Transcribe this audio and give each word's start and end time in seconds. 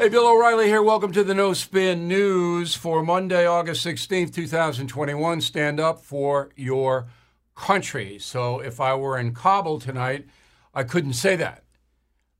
Hey, 0.00 0.08
Bill 0.08 0.28
O'Reilly 0.28 0.66
here. 0.66 0.82
Welcome 0.82 1.12
to 1.12 1.22
the 1.22 1.34
No 1.34 1.52
Spin 1.52 2.08
News 2.08 2.74
for 2.74 3.02
Monday, 3.02 3.46
August 3.46 3.84
16th, 3.84 4.32
2021. 4.32 5.42
Stand 5.42 5.78
up 5.78 6.00
for 6.00 6.48
your 6.56 7.08
country. 7.54 8.18
So 8.18 8.60
if 8.60 8.80
I 8.80 8.94
were 8.94 9.18
in 9.18 9.34
Kabul 9.34 9.78
tonight, 9.78 10.26
I 10.72 10.84
couldn't 10.84 11.12
say 11.12 11.36
that 11.36 11.64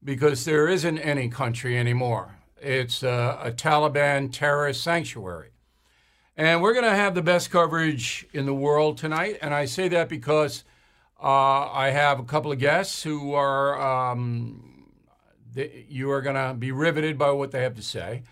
because 0.03 0.47
there 0.47 0.69
isn't 0.69 0.97
any 1.01 1.29
country 1.29 1.77
anymore. 1.77 2.39
It's 2.63 3.03
a, 3.03 3.39
a 3.43 3.53
Taliban 3.53 4.33
terrorist 4.33 4.83
sanctuary. 4.83 5.51
And 6.39 6.63
we're 6.63 6.73
going 6.73 6.87
to 6.87 6.97
have 6.97 7.15
the 7.15 7.21
best 7.21 7.51
coverage 7.51 8.27
in 8.33 8.47
the 8.47 8.55
world 8.55 8.97
tonight. 8.97 9.37
And 9.43 9.53
I 9.53 9.67
say 9.67 9.89
that 9.89 10.09
because 10.09 10.65
uh, 11.23 11.69
I 11.71 11.91
have 11.91 12.21
a 12.21 12.25
couple 12.25 12.53
of 12.53 12.59
guests 12.59 13.03
who 13.03 13.35
are. 13.35 13.79
Um, 14.13 14.70
you 15.55 16.11
are 16.11 16.21
going 16.21 16.37
to 16.37 16.55
be 16.55 16.73
riveted 16.73 17.19
by 17.19 17.31
what 17.31 17.51
they 17.51 17.63
have 17.63 17.75
to 17.77 17.83
say. 17.83 18.23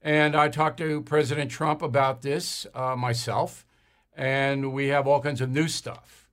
And 0.00 0.34
I 0.34 0.48
talked 0.48 0.78
to 0.78 1.02
President 1.02 1.50
Trump 1.50 1.80
about 1.80 2.22
this 2.22 2.66
uh, 2.74 2.96
myself, 2.96 3.64
and 4.16 4.72
we 4.72 4.88
have 4.88 5.06
all 5.06 5.20
kinds 5.20 5.40
of 5.40 5.50
new 5.50 5.68
stuff. 5.68 6.28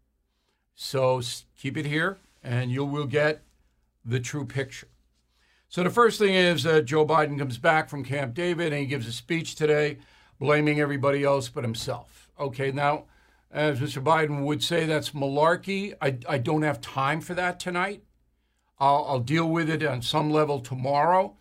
So 0.76 1.22
keep 1.58 1.78
it 1.78 1.86
here, 1.86 2.18
and 2.44 2.72
you 2.72 2.84
will 2.84 3.06
get 3.06 3.44
the 4.04 4.20
true 4.20 4.46
picture. 4.46 4.88
So 5.68 5.84
the 5.84 5.92
first 5.92 6.18
thing 6.18 6.34
is 6.34 6.64
that 6.64 6.86
Joe 6.86 7.06
Biden 7.06 7.38
comes 7.38 7.60
back 7.60 7.90
from 7.90 8.04
Camp 8.04 8.34
David 8.34 8.74
and 8.74 8.82
he 8.82 8.88
gives 8.88 9.08
a 9.08 9.12
speech 9.12 9.54
today 9.54 10.00
blaming 10.40 10.80
everybody 10.80 11.24
else 11.24 11.48
but 11.48 11.64
himself. 11.64 12.28
Okay, 12.40 12.72
now, 12.72 13.04
as 13.52 13.80
Mr. 13.80 14.04
Biden 14.04 14.44
would 14.44 14.64
say, 14.64 14.86
that's 14.86 15.12
malarkey. 15.12 15.94
I, 16.02 16.18
I 16.28 16.38
don't 16.40 16.64
have 16.64 16.82
time 16.82 17.22
for 17.22 17.36
that 17.36 17.60
tonight. 17.60 18.04
I'll, 18.80 19.06
I'll 19.08 19.20
deal 19.20 19.48
with 19.50 19.70
it 19.70 19.84
on 19.84 20.02
some 20.02 20.32
level 20.32 20.60
tomorrow, 20.60 21.36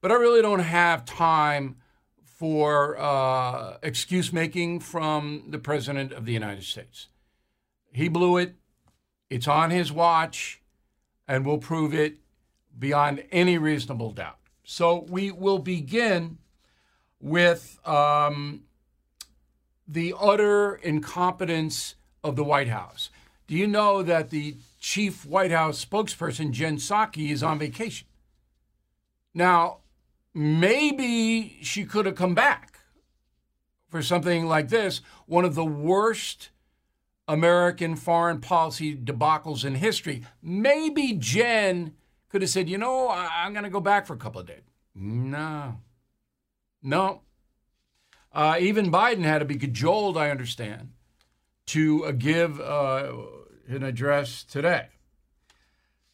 but 0.00 0.10
I 0.10 0.14
really 0.14 0.42
don't 0.42 0.60
have 0.60 1.04
time 1.04 1.76
for 2.24 2.98
uh, 2.98 3.76
excuse 3.82 4.32
making 4.32 4.80
from 4.80 5.44
the 5.48 5.58
President 5.58 6.12
of 6.12 6.24
the 6.24 6.32
United 6.32 6.64
States. 6.64 7.08
He 7.92 8.08
blew 8.08 8.38
it. 8.38 8.54
It's 9.28 9.46
on 9.46 9.70
his 9.70 9.92
watch, 9.92 10.60
and 11.28 11.46
we'll 11.46 11.58
prove 11.58 11.94
it 11.94 12.18
beyond 12.76 13.24
any 13.30 13.58
reasonable 13.58 14.12
doubt. 14.12 14.38
So 14.64 15.06
we 15.08 15.30
will 15.30 15.58
begin 15.58 16.38
with 17.20 17.78
um, 17.86 18.62
the 19.86 20.14
utter 20.18 20.76
incompetence 20.76 21.94
of 22.24 22.36
the 22.36 22.44
White 22.44 22.68
House. 22.68 23.10
Do 23.46 23.54
you 23.54 23.66
know 23.66 24.02
that 24.02 24.30
the 24.30 24.56
chief 24.80 25.24
White 25.24 25.52
House 25.52 25.84
spokesperson, 25.84 26.50
Jen 26.50 26.76
Psaki, 26.76 27.30
is 27.30 27.42
on 27.42 27.58
vacation? 27.58 28.08
Now, 29.32 29.78
maybe 30.34 31.58
she 31.62 31.84
could 31.84 32.06
have 32.06 32.16
come 32.16 32.34
back 32.34 32.80
for 33.88 34.02
something 34.02 34.46
like 34.46 34.68
this, 34.68 35.02
one 35.26 35.44
of 35.44 35.54
the 35.54 35.64
worst 35.64 36.50
American 37.28 37.94
foreign 37.94 38.40
policy 38.40 38.96
debacles 38.96 39.64
in 39.64 39.76
history. 39.76 40.24
Maybe 40.42 41.12
Jen 41.12 41.94
could 42.28 42.42
have 42.42 42.50
said, 42.50 42.68
you 42.68 42.78
know, 42.78 43.08
I'm 43.08 43.52
going 43.52 43.64
to 43.64 43.70
go 43.70 43.80
back 43.80 44.06
for 44.06 44.14
a 44.14 44.18
couple 44.18 44.40
of 44.40 44.46
days. 44.46 44.62
No. 44.94 45.78
No. 46.82 47.22
Uh, 48.32 48.56
even 48.60 48.90
Biden 48.90 49.22
had 49.22 49.40
to 49.40 49.44
be 49.44 49.56
cajoled, 49.56 50.16
I 50.16 50.30
understand, 50.30 50.90
to 51.66 52.04
uh, 52.06 52.12
give 52.12 52.60
uh, 52.60 53.12
an 53.72 53.82
address 53.82 54.44
today. 54.44 54.88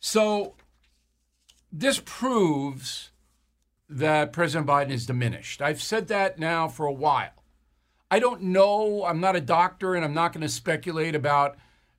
So 0.00 0.54
this 1.72 2.00
proves 2.04 3.10
that 3.88 4.32
President 4.32 4.69
Biden 4.69 4.91
is 4.91 5.06
diminished. 5.06 5.62
I've 5.62 5.82
said 5.82 6.08
that 6.08 6.38
now 6.38 6.69
for 6.69 6.86
a 6.86 6.92
while. 6.92 7.44
I 8.10 8.19
don't 8.19 8.42
know. 8.42 9.04
I'm 9.04 9.20
not 9.20 9.36
a 9.36 9.41
doctor 9.41 9.94
and 9.94 10.04
I'm 10.04 10.14
not 10.14 10.32
going 10.32 10.42
to 10.42 10.48
speculate 10.48 11.14
about 11.14 11.56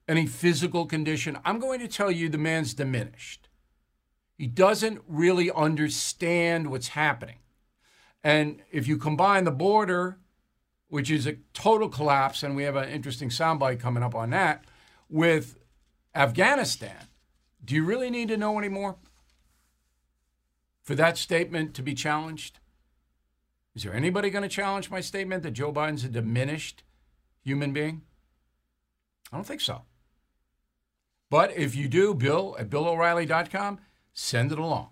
any 0.07 0.25
physical 0.25 0.85
condition. 0.85 1.37
I'm 1.43 1.59
going 1.59 1.79
to 1.79 1.87
tell 1.87 2.11
you 2.11 2.29
the 2.29 2.37
man's 2.37 2.73
diminished. 2.73 3.49
He 4.37 4.47
doesn't 4.47 5.01
really 5.07 5.51
understand 5.51 6.69
what's 6.69 6.89
happening. 6.89 7.39
And 8.23 8.61
if 8.71 8.87
you 8.87 8.97
combine 8.97 9.43
the 9.43 9.51
border, 9.51 10.17
which 10.89 11.11
is 11.11 11.27
a 11.27 11.37
total 11.53 11.89
collapse, 11.89 12.43
and 12.43 12.55
we 12.55 12.63
have 12.63 12.75
an 12.75 12.89
interesting 12.89 13.29
soundbite 13.29 13.79
coming 13.79 14.03
up 14.03 14.15
on 14.15 14.29
that, 14.29 14.63
with 15.09 15.57
Afghanistan, 16.15 17.07
do 17.63 17.75
you 17.75 17.83
really 17.83 18.09
need 18.09 18.27
to 18.29 18.37
know 18.37 18.57
anymore 18.57 18.97
for 20.83 20.95
that 20.95 21.17
statement 21.17 21.73
to 21.75 21.81
be 21.81 21.93
challenged? 21.93 22.59
Is 23.75 23.83
there 23.83 23.93
anybody 23.93 24.29
going 24.29 24.43
to 24.43 24.49
challenge 24.49 24.89
my 24.89 25.01
statement 25.01 25.43
that 25.43 25.51
Joe 25.51 25.71
Biden's 25.71 26.03
a 26.03 26.09
diminished 26.09 26.83
human 27.43 27.73
being? 27.73 28.01
I 29.31 29.37
don't 29.37 29.45
think 29.45 29.61
so. 29.61 29.83
But 31.29 31.55
if 31.55 31.75
you 31.75 31.87
do, 31.87 32.13
Bill 32.13 32.55
at 32.57 32.69
BillO'Reilly.com, 32.69 33.79
send 34.13 34.51
it 34.51 34.59
along. 34.59 34.89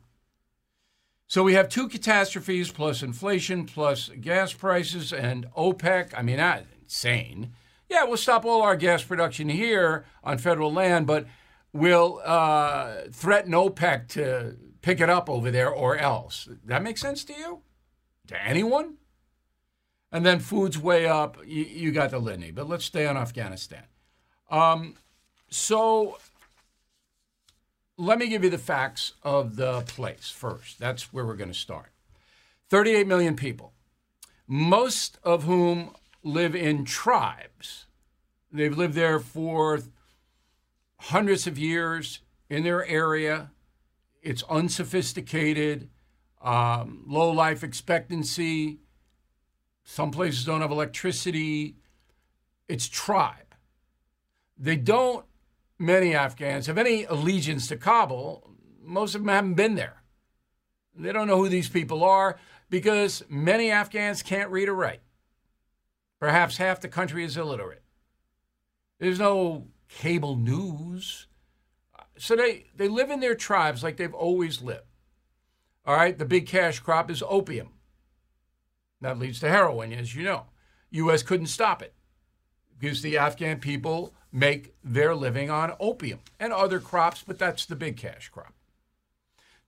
So 1.27 1.43
we 1.43 1.53
have 1.53 1.69
two 1.69 1.87
catastrophes 1.87 2.71
plus 2.71 3.01
inflation 3.01 3.65
plus 3.65 4.09
gas 4.21 4.53
prices 4.53 5.11
and 5.11 5.47
OPEC. 5.57 6.11
I 6.15 6.21
mean, 6.21 6.37
that's 6.37 6.67
insane. 6.83 7.53
Yeah, 7.95 8.03
we'll 8.03 8.17
stop 8.17 8.43
all 8.43 8.61
our 8.61 8.75
gas 8.75 9.05
production 9.05 9.47
here 9.47 10.03
on 10.21 10.37
federal 10.37 10.69
land, 10.69 11.07
but 11.07 11.27
we'll 11.71 12.19
uh, 12.25 13.03
threaten 13.09 13.53
OPEC 13.53 14.09
to 14.09 14.57
pick 14.81 14.99
it 14.99 15.09
up 15.09 15.29
over 15.29 15.49
there 15.49 15.69
or 15.69 15.95
else. 15.97 16.49
That 16.65 16.83
makes 16.83 16.99
sense 16.99 17.23
to 17.23 17.33
you? 17.33 17.61
To 18.27 18.43
anyone? 18.43 18.97
And 20.11 20.25
then 20.25 20.39
food's 20.39 20.77
way 20.77 21.05
up. 21.05 21.37
You, 21.45 21.63
you 21.63 21.91
got 21.93 22.09
the 22.09 22.19
litany, 22.19 22.51
but 22.51 22.67
let's 22.67 22.83
stay 22.83 23.07
on 23.07 23.15
Afghanistan. 23.15 23.85
Um, 24.51 24.95
so 25.49 26.17
let 27.95 28.19
me 28.19 28.27
give 28.27 28.43
you 28.43 28.49
the 28.49 28.57
facts 28.57 29.13
of 29.23 29.55
the 29.55 29.83
place 29.87 30.29
first. 30.29 30.79
That's 30.79 31.13
where 31.13 31.25
we're 31.25 31.37
going 31.37 31.47
to 31.47 31.57
start. 31.57 31.93
38 32.69 33.07
million 33.07 33.37
people, 33.37 33.71
most 34.49 35.17
of 35.23 35.43
whom 35.45 35.91
live 36.25 36.55
in 36.55 36.83
tribes. 36.83 37.84
They've 38.55 38.77
lived 38.77 38.93
there 38.93 39.19
for 39.19 39.81
hundreds 40.97 41.45
of 41.45 41.57
years 41.57 42.21
in 42.49 42.63
their 42.63 42.85
area. 42.85 43.51
It's 44.21 44.43
unsophisticated, 44.43 45.89
um, 46.41 47.03
low 47.05 47.31
life 47.31 47.63
expectancy. 47.63 48.79
Some 49.83 50.09
places 50.09 50.45
don't 50.45 50.61
have 50.61 50.71
electricity. 50.71 51.75
It's 52.69 52.87
tribe. 52.87 53.55
They 54.57 54.77
don't 54.77 55.25
many 55.77 56.15
Afghans 56.15 56.67
have 56.67 56.77
any 56.77 57.03
allegiance 57.03 57.67
to 57.67 57.75
Kabul. 57.75 58.49
Most 58.81 59.15
of 59.15 59.21
them 59.21 59.27
haven't 59.27 59.55
been 59.55 59.75
there. 59.75 60.01
They 60.95 61.11
don't 61.11 61.27
know 61.27 61.37
who 61.37 61.49
these 61.49 61.67
people 61.67 62.05
are 62.05 62.37
because 62.69 63.21
many 63.27 63.69
Afghans 63.69 64.23
can't 64.23 64.49
read 64.49 64.69
or 64.69 64.75
write. 64.75 65.01
Perhaps 66.21 66.55
half 66.55 66.79
the 66.79 66.87
country 66.87 67.25
is 67.25 67.35
illiterate. 67.35 67.84
There's 68.99 69.19
no 69.19 69.67
cable 69.89 70.35
news. 70.35 71.27
So 72.17 72.35
they, 72.35 72.67
they 72.75 72.87
live 72.87 73.09
in 73.09 73.19
their 73.19 73.35
tribes 73.35 73.83
like 73.83 73.97
they've 73.97 74.13
always 74.13 74.61
lived. 74.61 74.87
All 75.85 75.95
right, 75.95 76.17
the 76.17 76.25
big 76.25 76.47
cash 76.47 76.79
crop 76.79 77.11
is 77.11 77.23
opium. 77.27 77.69
That 79.01 79.19
leads 79.19 79.39
to 79.41 79.49
heroin, 79.49 79.93
as 79.93 80.15
you 80.15 80.23
know. 80.23 80.45
U.S. 80.91 81.21
couldn't 81.21 81.47
stop 81.47 81.81
it 81.81 81.93
because 82.79 83.01
the 83.01 83.17
Afghan 83.17 83.59
people 83.59 84.13
make 84.31 84.73
their 84.83 85.15
living 85.15 85.49
on 85.49 85.73
opium 85.79 86.19
and 86.39 86.51
other 86.51 86.79
crops, 86.79 87.23
but 87.25 87.37
that's 87.37 87.65
the 87.65 87.75
big 87.75 87.97
cash 87.97 88.29
crop. 88.29 88.53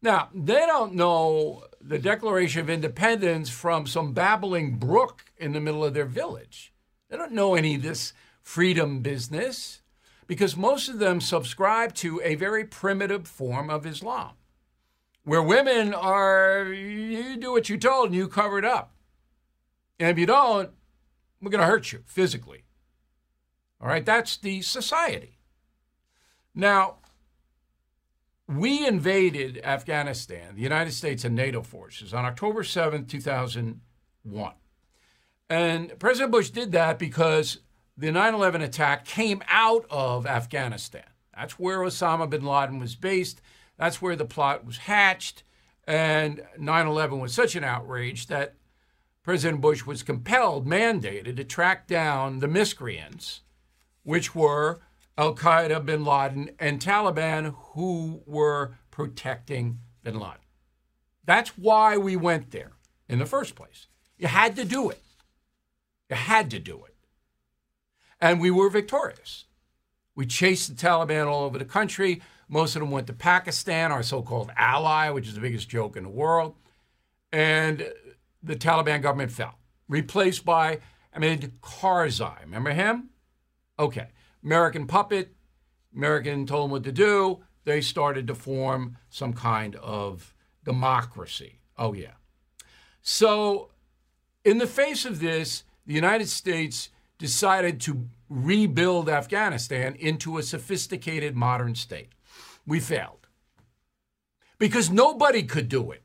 Now, 0.02 0.30
they 0.34 0.66
don't 0.66 0.94
know 0.94 1.64
the 1.82 1.98
Declaration 1.98 2.62
of 2.62 2.70
Independence 2.70 3.50
from 3.50 3.88
some 3.88 4.14
babbling 4.14 4.78
brook 4.78 5.32
in 5.38 5.54
the 5.54 5.60
middle 5.60 5.84
of 5.84 5.94
their 5.94 6.06
village. 6.06 6.74
They 7.10 7.18
don't 7.18 7.32
know 7.32 7.56
any 7.56 7.76
of 7.76 7.82
this 7.82 8.14
freedom 8.48 9.02
business 9.02 9.82
because 10.26 10.56
most 10.56 10.88
of 10.88 11.00
them 11.00 11.20
subscribe 11.20 11.94
to 11.94 12.22
a 12.24 12.34
very 12.36 12.64
primitive 12.64 13.28
form 13.28 13.70
of 13.70 13.86
Islam 13.86 14.32
where 15.26 15.44
women 15.44 15.94
are, 15.94 16.64
you 16.64 17.36
do 17.36 17.52
what 17.52 17.68
you're 17.68 17.78
told 17.78 18.06
and 18.06 18.16
you 18.16 18.26
cover 18.30 18.58
it 18.58 18.64
up. 18.64 18.94
And 20.00 20.10
if 20.10 20.18
you 20.18 20.26
don't, 20.26 20.70
we're 21.42 21.52
going 21.52 21.60
to 21.60 21.68
hurt 21.68 21.92
you 21.92 22.04
physically. 22.06 22.64
All 23.82 23.90
right, 23.90 24.06
that's 24.06 24.38
the 24.38 24.62
society. 24.62 25.40
Now, 26.56 27.00
we 28.48 28.88
invaded 28.88 29.60
Afghanistan, 29.62 30.56
the 30.56 30.62
United 30.62 30.94
States 30.94 31.26
and 31.26 31.36
NATO 31.36 31.62
forces, 31.62 32.14
on 32.14 32.24
October 32.24 32.64
7, 32.64 33.08
2001. 33.08 34.54
And 35.50 36.00
President 36.00 36.32
Bush 36.32 36.50
did 36.50 36.72
that 36.72 36.98
because 36.98 37.60
the 37.98 38.12
9 38.12 38.34
11 38.34 38.62
attack 38.62 39.06
came 39.06 39.42
out 39.50 39.86
of 39.90 40.28
Afghanistan. 40.28 41.04
That's 41.36 41.58
where 41.58 41.80
Osama 41.80 42.30
bin 42.30 42.46
Laden 42.46 42.80
was 42.80 42.96
based. 42.96 43.42
That's 43.78 44.02
where 44.02 44.16
the 44.16 44.26
plot 44.26 44.66
was 44.66 44.78
hatched. 44.78 45.44
And 45.86 46.44
9 46.58 46.88
11 46.88 47.20
was 47.20 47.34
such 47.34 47.56
an 47.56 47.64
outrage 47.64 48.28
that 48.28 48.56
President 49.24 49.62
Bush 49.62 49.86
was 49.86 50.04
compelled, 50.04 50.68
mandated 50.68 51.36
to 51.38 51.44
track 51.44 51.88
down 51.88 52.40
the 52.40 52.48
miscreants, 52.48 53.42
which 54.04 54.34
were 54.34 54.80
Al 55.18 55.36
Qaeda, 55.36 55.86
bin 55.86 56.06
Laden, 56.06 56.52
and 56.60 56.80
Taliban, 56.80 57.56
who 57.74 58.22
were 58.26 58.78
protecting 58.92 59.80
bin 60.04 60.20
Laden. 60.20 60.38
That's 61.26 61.58
why 61.58 61.98
we 61.98 62.16
went 62.16 62.52
there 62.52 62.72
in 63.10 63.20
the 63.20 63.26
first 63.26 63.56
place. 63.56 63.88
You 64.18 64.28
had 64.28 64.56
to 64.56 64.66
do 64.66 64.90
it. 64.90 65.02
You 66.10 66.16
had 66.16 66.50
to 66.52 66.60
do 66.60 66.86
it. 66.86 66.96
And 68.20 68.40
we 68.40 68.52
were 68.52 68.70
victorious. 68.70 69.46
We 70.16 70.26
chased 70.26 70.70
the 70.70 70.76
Taliban 70.76 71.28
all 71.28 71.44
over 71.44 71.60
the 71.60 71.66
country. 71.66 72.22
Most 72.50 72.76
of 72.76 72.80
them 72.80 72.92
went 72.92 73.08
to 73.08 73.14
Pakistan, 73.14 73.92
our 73.92 74.02
so 74.02 74.22
called 74.22 74.52
ally, 74.58 75.10
which 75.10 75.28
is 75.28 75.36
the 75.36 75.42
biggest 75.42 75.70
joke 75.70 75.96
in 75.96 76.04
the 76.04 76.10
world. 76.10 76.56
And 77.32 77.92
the 78.42 78.56
Taliban 78.56 79.02
government 79.02 79.32
fell, 79.32 79.60
replaced 79.88 80.46
by 80.46 80.80
Hamid 81.12 81.62
Karzai. 81.62 82.42
Remember 82.42 82.72
him? 82.72 83.10
Okay. 83.78 84.08
American 84.44 84.88
puppet. 84.88 85.36
American 85.96 86.46
told 86.46 86.66
them 86.66 86.72
what 86.72 86.84
to 86.84 86.92
do. 86.92 87.44
They 87.66 87.82
started 87.82 88.28
to 88.28 88.36
form 88.36 88.98
some 89.10 89.34
kind 89.34 89.76
of 89.76 90.34
democracy. 90.64 91.60
Oh, 91.78 91.94
yeah. 91.94 92.14
So, 93.02 93.72
in 94.44 94.58
the 94.58 94.68
face 94.68 95.06
of 95.06 95.20
this, 95.20 95.64
the 95.86 95.94
United 95.94 96.30
States 96.30 96.90
decided 97.18 97.82
to 97.82 98.08
rebuild 98.30 99.10
Afghanistan 99.10 99.96
into 99.96 100.38
a 100.38 100.44
sophisticated 100.44 101.36
modern 101.36 101.76
state. 101.76 102.14
We 102.66 102.80
failed 102.80 103.28
because 104.58 104.90
nobody 104.90 105.44
could 105.44 105.70
do 105.70 105.92
it. 105.92 106.04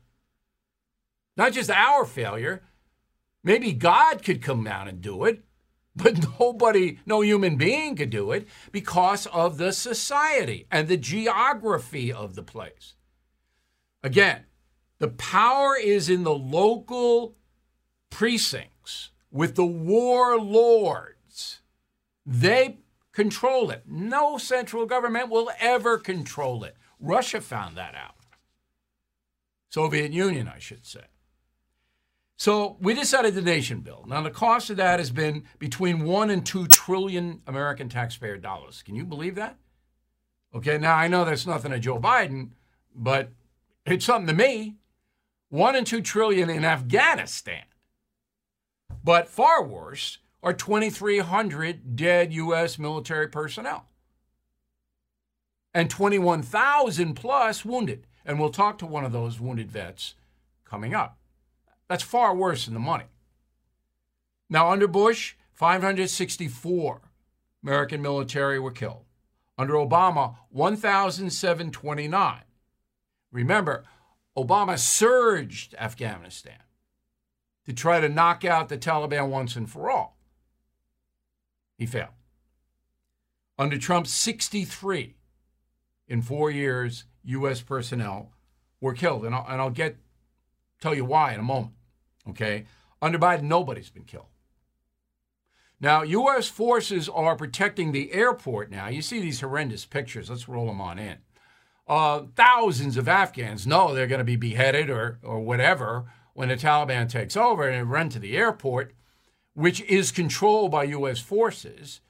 Not 1.35 1.53
just 1.53 1.69
our 1.69 2.05
failure. 2.05 2.63
Maybe 3.43 3.73
God 3.73 4.23
could 4.23 4.41
come 4.41 4.63
down 4.63 4.87
and 4.87 5.01
do 5.01 5.25
it, 5.25 5.43
but 5.95 6.25
nobody, 6.39 6.99
no 7.05 7.21
human 7.21 7.57
being 7.57 7.95
could 7.95 8.09
do 8.09 8.31
it 8.31 8.47
because 8.71 9.25
of 9.27 9.57
the 9.57 9.73
society 9.73 10.67
and 10.71 10.87
the 10.87 10.97
geography 10.97 12.11
of 12.13 12.35
the 12.35 12.43
place. 12.43 12.93
Again, 14.01 14.45
the 14.99 15.09
power 15.09 15.75
is 15.75 16.09
in 16.09 16.23
the 16.23 16.33
local 16.33 17.35
precincts 18.09 18.72
with 19.33 19.55
the 19.55 19.65
warlords. 19.65 21.59
They 22.25 22.77
control 23.11 23.69
it. 23.71 23.83
No 23.85 24.37
central 24.37 24.85
government 24.85 25.29
will 25.29 25.49
ever 25.59 25.97
control 25.97 26.63
it. 26.63 26.77
Russia 26.99 27.41
found 27.41 27.75
that 27.75 27.95
out. 27.95 28.15
Soviet 29.69 30.13
Union, 30.13 30.47
I 30.47 30.59
should 30.59 30.85
say. 30.85 31.05
So 32.37 32.77
we 32.79 32.93
decided 32.93 33.35
the 33.35 33.41
nation 33.41 33.81
bill. 33.81 34.05
Now 34.07 34.21
the 34.21 34.29
cost 34.29 34.69
of 34.69 34.77
that 34.77 34.99
has 34.99 35.11
been 35.11 35.43
between 35.59 36.03
one 36.03 36.29
and 36.29 36.45
two 36.45 36.67
trillion 36.67 37.41
American 37.47 37.89
taxpayer 37.89 38.37
dollars. 38.37 38.83
Can 38.83 38.95
you 38.95 39.03
believe 39.03 39.35
that? 39.35 39.57
Okay, 40.53 40.77
now 40.77 40.95
I 40.95 41.07
know 41.07 41.25
that's 41.25 41.47
nothing 41.47 41.71
to 41.71 41.79
Joe 41.79 41.99
Biden, 41.99 42.49
but 42.95 43.31
it's 43.85 44.05
something 44.05 44.27
to 44.27 44.33
me. 44.33 44.75
One 45.49 45.75
and 45.75 45.87
two 45.87 46.01
trillion 46.01 46.49
in 46.49 46.63
Afghanistan. 46.65 47.63
But 49.03 49.27
far 49.27 49.63
worse 49.63 50.19
are 50.41 50.53
2,300 50.53 51.95
dead 51.95 52.33
U.S. 52.33 52.79
military 52.79 53.27
personnel 53.27 53.87
and 55.73 55.89
21,000 55.89 57.15
plus 57.15 57.65
wounded. 57.65 58.07
And 58.25 58.39
we'll 58.39 58.49
talk 58.49 58.77
to 58.77 58.85
one 58.85 59.03
of 59.03 59.11
those 59.11 59.39
wounded 59.39 59.69
vets 59.69 60.15
coming 60.63 60.93
up. 60.93 61.17
That's 61.89 62.03
far 62.03 62.33
worse 62.33 62.65
than 62.65 62.73
the 62.73 62.79
money. 62.79 63.05
Now, 64.49 64.69
under 64.71 64.87
Bush, 64.87 65.35
564 65.53 67.01
American 67.63 68.01
military 68.01 68.59
were 68.59 68.71
killed. 68.71 69.05
Under 69.57 69.73
Obama, 69.73 70.35
1,729. 70.49 72.41
Remember, 73.31 73.83
Obama 74.37 74.79
surged 74.79 75.75
Afghanistan 75.77 76.63
to 77.65 77.73
try 77.73 77.99
to 77.99 78.09
knock 78.09 78.43
out 78.43 78.69
the 78.69 78.77
Taliban 78.77 79.29
once 79.29 79.55
and 79.55 79.69
for 79.69 79.89
all. 79.89 80.17
He 81.77 81.85
failed. 81.85 82.09
Under 83.57 83.77
Trump, 83.77 84.07
63 84.07 85.15
in 86.07 86.21
four 86.21 86.51
years, 86.51 87.05
U.S. 87.23 87.61
personnel 87.61 88.31
were 88.81 88.93
killed. 88.93 89.25
And 89.25 89.33
I'll, 89.33 89.45
and 89.47 89.61
I'll 89.61 89.69
get 89.69 89.97
tell 90.81 90.93
you 90.93 91.05
why 91.05 91.33
in 91.33 91.39
a 91.39 91.43
moment. 91.43 91.73
Okay? 92.29 92.65
Under 93.01 93.17
Biden, 93.17 93.43
nobody's 93.43 93.89
been 93.89 94.03
killed. 94.03 94.27
Now, 95.79 96.03
U.S. 96.03 96.47
forces 96.47 97.09
are 97.09 97.35
protecting 97.35 97.91
the 97.91 98.13
airport 98.13 98.71
now. 98.71 98.87
You 98.87 99.01
see 99.01 99.19
these 99.19 99.41
horrendous 99.41 99.85
pictures. 99.85 100.29
Let's 100.29 100.47
roll 100.47 100.67
them 100.67 100.79
on 100.79 100.97
in. 100.97 101.17
Uh, 101.85 102.23
thousands 102.35 102.95
of 102.95 103.09
Afghans 103.09 103.67
know 103.67 103.93
they're 103.93 104.07
going 104.07 104.19
to 104.19 104.25
be 104.25 104.37
beheaded 104.37 104.89
or, 104.89 105.19
or 105.21 105.41
whatever 105.41 106.05
when 106.33 106.49
the 106.49 106.55
Taliban 106.55 107.09
takes 107.09 107.37
over 107.37 107.67
and 107.67 107.91
run 107.91 108.09
to 108.09 108.19
the 108.19 108.35
airport, 108.35 108.93
which 109.53 109.81
is 109.81 110.11
controlled 110.11 110.71
by 110.71 110.83
U.S. 110.85 111.19
forces. 111.19 112.01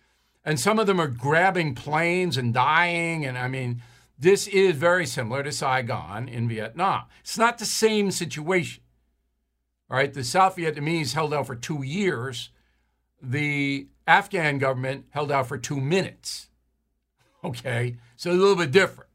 And 0.45 0.59
some 0.59 0.79
of 0.79 0.87
them 0.87 0.99
are 0.99 1.07
grabbing 1.07 1.75
planes 1.75 2.37
and 2.37 2.53
dying. 2.53 3.25
And 3.25 3.37
I 3.37 3.47
mean, 3.47 3.81
this 4.17 4.47
is 4.47 4.75
very 4.75 5.05
similar 5.05 5.43
to 5.43 5.51
Saigon 5.51 6.27
in 6.27 6.47
Vietnam. 6.47 7.03
It's 7.21 7.37
not 7.37 7.57
the 7.57 7.65
same 7.65 8.11
situation. 8.11 8.83
All 9.89 9.97
right, 9.97 10.13
the 10.13 10.23
South 10.23 10.55
Vietnamese 10.55 11.13
held 11.13 11.33
out 11.33 11.47
for 11.47 11.55
two 11.55 11.83
years. 11.83 12.49
The 13.21 13.87
Afghan 14.07 14.57
government 14.57 15.05
held 15.11 15.31
out 15.31 15.47
for 15.47 15.57
two 15.57 15.79
minutes. 15.79 16.49
Okay, 17.43 17.97
so 18.15 18.31
a 18.31 18.33
little 18.33 18.55
bit 18.55 18.71
different. 18.71 19.09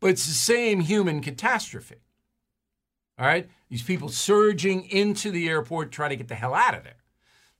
But 0.00 0.10
it's 0.10 0.26
the 0.26 0.32
same 0.32 0.80
human 0.80 1.20
catastrophe. 1.20 2.03
All 3.18 3.26
right, 3.26 3.48
these 3.68 3.82
people 3.82 4.08
surging 4.08 4.88
into 4.90 5.30
the 5.30 5.48
airport, 5.48 5.92
trying 5.92 6.10
to 6.10 6.16
get 6.16 6.28
the 6.28 6.34
hell 6.34 6.54
out 6.54 6.74
of 6.74 6.82
there. 6.82 6.96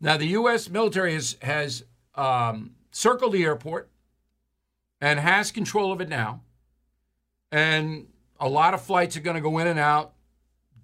Now, 0.00 0.16
the 0.16 0.26
U.S. 0.26 0.68
military 0.68 1.14
has, 1.14 1.36
has 1.42 1.84
um, 2.16 2.72
circled 2.90 3.32
the 3.32 3.44
airport 3.44 3.90
and 5.00 5.20
has 5.20 5.52
control 5.52 5.92
of 5.92 6.00
it 6.00 6.08
now. 6.08 6.42
And 7.52 8.08
a 8.40 8.48
lot 8.48 8.74
of 8.74 8.82
flights 8.82 9.16
are 9.16 9.20
going 9.20 9.36
to 9.36 9.40
go 9.40 9.58
in 9.58 9.66
and 9.66 9.78
out, 9.78 10.14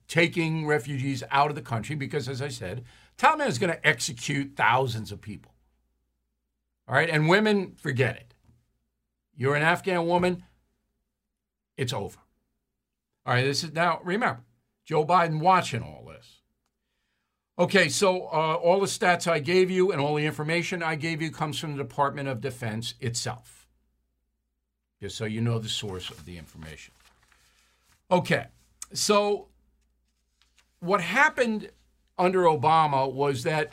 taking 0.06 0.66
refugees 0.66 1.22
out 1.30 1.50
of 1.50 1.56
the 1.56 1.62
country 1.62 1.96
because, 1.96 2.28
as 2.28 2.40
I 2.40 2.48
said, 2.48 2.84
Taliban 3.18 3.48
is 3.48 3.58
going 3.58 3.72
to 3.72 3.86
execute 3.86 4.52
thousands 4.56 5.12
of 5.12 5.20
people. 5.20 5.52
All 6.88 6.94
right. 6.94 7.10
And 7.10 7.28
women, 7.28 7.74
forget 7.76 8.16
it. 8.16 8.34
You're 9.36 9.56
an 9.56 9.62
Afghan 9.62 10.06
woman, 10.06 10.44
it's 11.76 11.92
over. 11.92 12.18
All 13.26 13.34
right. 13.34 13.44
This 13.44 13.64
is 13.64 13.72
now, 13.72 14.00
remember, 14.04 14.40
Joe 14.90 15.06
Biden 15.06 15.38
watching 15.40 15.82
all 15.82 16.04
this. 16.08 16.40
Okay, 17.58 17.88
so 17.88 18.24
uh, 18.24 18.54
all 18.54 18.80
the 18.80 18.86
stats 18.86 19.30
I 19.30 19.38
gave 19.38 19.70
you 19.70 19.92
and 19.92 20.00
all 20.00 20.16
the 20.16 20.26
information 20.26 20.82
I 20.82 20.96
gave 20.96 21.22
you 21.22 21.30
comes 21.30 21.58
from 21.58 21.76
the 21.76 21.82
Department 21.82 22.28
of 22.28 22.40
Defense 22.40 22.94
itself 23.00 23.60
just 25.00 25.16
so 25.16 25.26
you 25.26 25.40
know 25.40 25.60
the 25.60 25.68
source 25.68 26.10
of 26.10 26.24
the 26.24 26.36
information. 26.36 26.92
Okay, 28.10 28.46
so 28.92 29.46
what 30.80 31.00
happened 31.00 31.70
under 32.18 32.40
Obama 32.40 33.10
was 33.10 33.44
that 33.44 33.72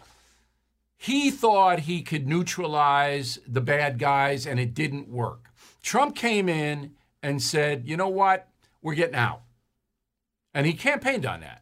he 0.96 1.32
thought 1.32 1.80
he 1.80 2.04
could 2.04 2.28
neutralize 2.28 3.40
the 3.48 3.62
bad 3.62 3.98
guys 4.00 4.46
and 4.46 4.60
it 4.60 4.76
didn't 4.76 5.10
work. 5.10 5.50
Trump 5.82 6.16
came 6.16 6.48
in 6.48 6.92
and 7.24 7.42
said, 7.42 7.88
you 7.88 7.98
know 7.98 8.08
what, 8.08 8.48
we're 8.84 8.94
getting 8.94 9.16
out. 9.16 9.42
And 10.58 10.66
he 10.66 10.74
campaigned 10.74 11.24
on 11.24 11.42
that. 11.42 11.62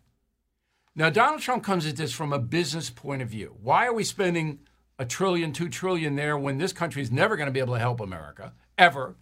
Now, 0.96 1.10
Donald 1.10 1.42
Trump 1.42 1.66
comes 1.66 1.86
at 1.86 1.98
this 1.98 2.14
from 2.14 2.32
a 2.32 2.40
business 2.40 2.90
point 2.90 3.22
of 3.22 3.28
view. 3.28 3.58
Why 3.62 3.88
are 3.88 3.94
we 3.94 4.06
spending 4.06 4.60
a 4.98 5.04
trillion, 5.04 5.52
two 5.52 5.68
trillion 5.68 6.16
there 6.16 6.38
when 6.38 6.60
this 6.60 6.72
country 6.72 7.02
is 7.02 7.12
never 7.12 7.36
going 7.36 7.48
to 7.48 7.52
be 7.52 7.60
able 7.60 7.74
to 7.74 7.80
help 7.82 8.00
America, 8.00 8.54
ever? 8.78 9.18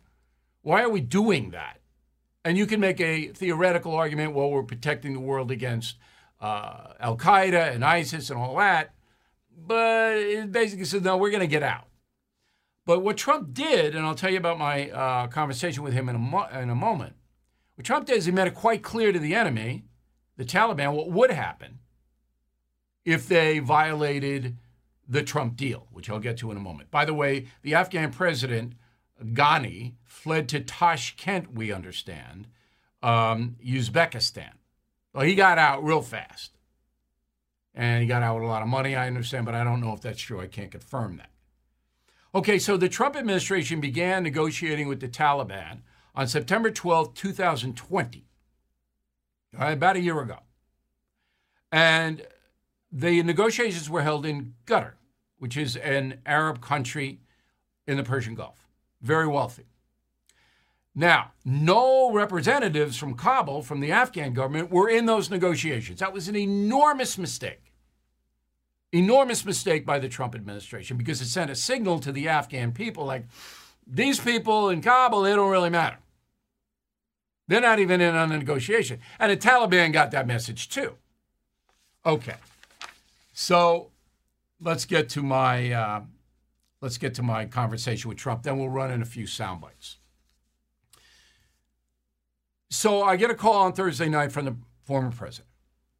Why 0.61 0.83
are 0.83 0.91
we 0.91 1.01
doing 1.01 1.49
that? 1.49 1.79
And 2.45 2.55
you 2.55 2.67
can 2.67 2.79
make 2.79 3.01
a 3.01 3.29
theoretical 3.29 3.95
argument, 3.95 4.35
well, 4.35 4.51
we're 4.51 4.61
protecting 4.61 5.13
the 5.13 5.19
world 5.19 5.49
against 5.49 5.95
uh, 6.39 6.93
Al 6.99 7.17
Qaeda 7.17 7.73
and 7.73 7.83
ISIS 7.83 8.29
and 8.29 8.39
all 8.39 8.55
that. 8.57 8.93
But 9.57 10.17
it 10.17 10.51
basically 10.51 10.85
says, 10.85 11.01
no, 11.01 11.17
we're 11.17 11.31
going 11.31 11.39
to 11.39 11.47
get 11.47 11.63
out. 11.63 11.87
But 12.85 12.99
what 12.99 13.17
Trump 13.17 13.55
did, 13.55 13.95
and 13.95 14.05
I'll 14.05 14.13
tell 14.13 14.29
you 14.29 14.37
about 14.37 14.59
my 14.59 14.91
uh, 14.91 15.27
conversation 15.29 15.81
with 15.81 15.93
him 15.93 16.09
in 16.09 16.15
a, 16.15 16.19
mo- 16.19 16.49
in 16.53 16.69
a 16.69 16.75
moment, 16.75 17.15
what 17.75 17.85
Trump 17.85 18.05
did 18.05 18.17
is 18.17 18.25
he 18.25 18.31
made 18.31 18.47
it 18.47 18.55
quite 18.55 18.83
clear 18.83 19.11
to 19.11 19.19
the 19.19 19.35
enemy, 19.35 19.83
the 20.37 20.45
Taliban, 20.45 20.93
what 20.93 21.11
would 21.11 21.31
happen 21.31 21.79
if 23.05 23.27
they 23.27 23.59
violated 23.59 24.57
the 25.07 25.23
Trump 25.23 25.55
deal, 25.55 25.87
which 25.91 26.09
I'll 26.09 26.19
get 26.19 26.37
to 26.37 26.51
in 26.51 26.57
a 26.57 26.61
moment. 26.61 26.89
By 26.91 27.05
the 27.05 27.13
way, 27.13 27.47
the 27.61 27.75
Afghan 27.75 28.11
president 28.11 28.73
Ghani 29.21 29.93
fled 30.05 30.49
to 30.49 30.59
Tashkent, 30.59 31.53
we 31.53 31.71
understand, 31.71 32.47
um, 33.01 33.57
Uzbekistan. 33.65 34.53
Well, 35.13 35.25
he 35.25 35.35
got 35.35 35.57
out 35.57 35.83
real 35.83 36.01
fast. 36.01 36.51
And 37.75 38.01
he 38.01 38.07
got 38.07 38.21
out 38.21 38.35
with 38.35 38.43
a 38.43 38.47
lot 38.47 38.61
of 38.61 38.67
money, 38.67 38.95
I 38.95 39.07
understand, 39.07 39.45
but 39.45 39.55
I 39.55 39.63
don't 39.63 39.81
know 39.81 39.93
if 39.93 40.01
that's 40.01 40.21
true. 40.21 40.39
I 40.39 40.47
can't 40.47 40.71
confirm 40.71 41.17
that. 41.17 41.29
Okay, 42.35 42.59
so 42.59 42.77
the 42.77 42.89
Trump 42.89 43.15
administration 43.15 43.79
began 43.79 44.23
negotiating 44.23 44.87
with 44.87 44.99
the 44.99 45.07
Taliban 45.07 45.81
on 46.15 46.27
September 46.27 46.69
12, 46.69 47.13
2020, 47.13 48.25
about 49.57 49.95
a 49.95 49.99
year 49.99 50.19
ago. 50.19 50.39
And 51.71 52.25
the 52.91 53.23
negotiations 53.23 53.89
were 53.89 54.03
held 54.03 54.25
in 54.25 54.53
Qatar, 54.65 54.93
which 55.37 55.57
is 55.57 55.75
an 55.75 56.19
Arab 56.25 56.61
country 56.61 57.19
in 57.87 57.97
the 57.97 58.03
Persian 58.03 58.35
Gulf, 58.35 58.67
very 59.01 59.27
wealthy. 59.27 59.65
Now, 60.95 61.31
no 61.43 62.11
representatives 62.11 62.97
from 62.97 63.15
Kabul, 63.15 63.63
from 63.63 63.79
the 63.79 63.91
Afghan 63.91 64.33
government, 64.33 64.69
were 64.69 64.87
in 64.87 65.07
those 65.07 65.31
negotiations. 65.31 65.99
That 65.99 66.13
was 66.13 66.27
an 66.27 66.35
enormous 66.35 67.17
mistake. 67.17 67.73
Enormous 68.91 69.43
mistake 69.43 69.87
by 69.87 69.97
the 69.97 70.07
Trump 70.07 70.35
administration 70.35 70.97
because 70.97 71.19
it 71.19 71.25
sent 71.25 71.49
a 71.49 71.55
signal 71.55 71.97
to 71.99 72.11
the 72.11 72.29
Afghan 72.29 72.71
people 72.71 73.05
like, 73.05 73.25
these 73.87 74.19
people 74.19 74.69
in 74.69 74.81
Kabul, 74.81 75.23
they 75.23 75.33
don't 75.35 75.49
really 75.49 75.71
matter. 75.71 75.97
They're 77.47 77.61
not 77.61 77.79
even 77.79 78.01
in 78.01 78.15
on 78.15 78.29
the 78.29 78.37
negotiation. 78.37 78.99
And 79.19 79.31
the 79.31 79.37
Taliban 79.37 79.91
got 79.91 80.11
that 80.11 80.27
message 80.27 80.69
too. 80.69 80.95
Okay. 82.05 82.35
So 83.33 83.91
let's 84.61 84.85
get 84.85 85.09
to 85.09 85.23
my 85.23 85.71
uh, 85.71 86.01
let's 86.81 86.97
get 86.97 87.13
to 87.15 87.23
my 87.23 87.45
conversation 87.45 88.09
with 88.09 88.17
Trump. 88.17 88.43
Then 88.43 88.57
we'll 88.57 88.69
run 88.69 88.91
in 88.91 89.01
a 89.01 89.05
few 89.05 89.27
sound 89.27 89.61
bites. 89.61 89.97
So 92.69 93.03
I 93.03 93.17
get 93.17 93.29
a 93.29 93.35
call 93.35 93.53
on 93.53 93.73
Thursday 93.73 94.09
night 94.09 94.31
from 94.31 94.45
the 94.45 94.55
former 94.83 95.11
president, 95.11 95.49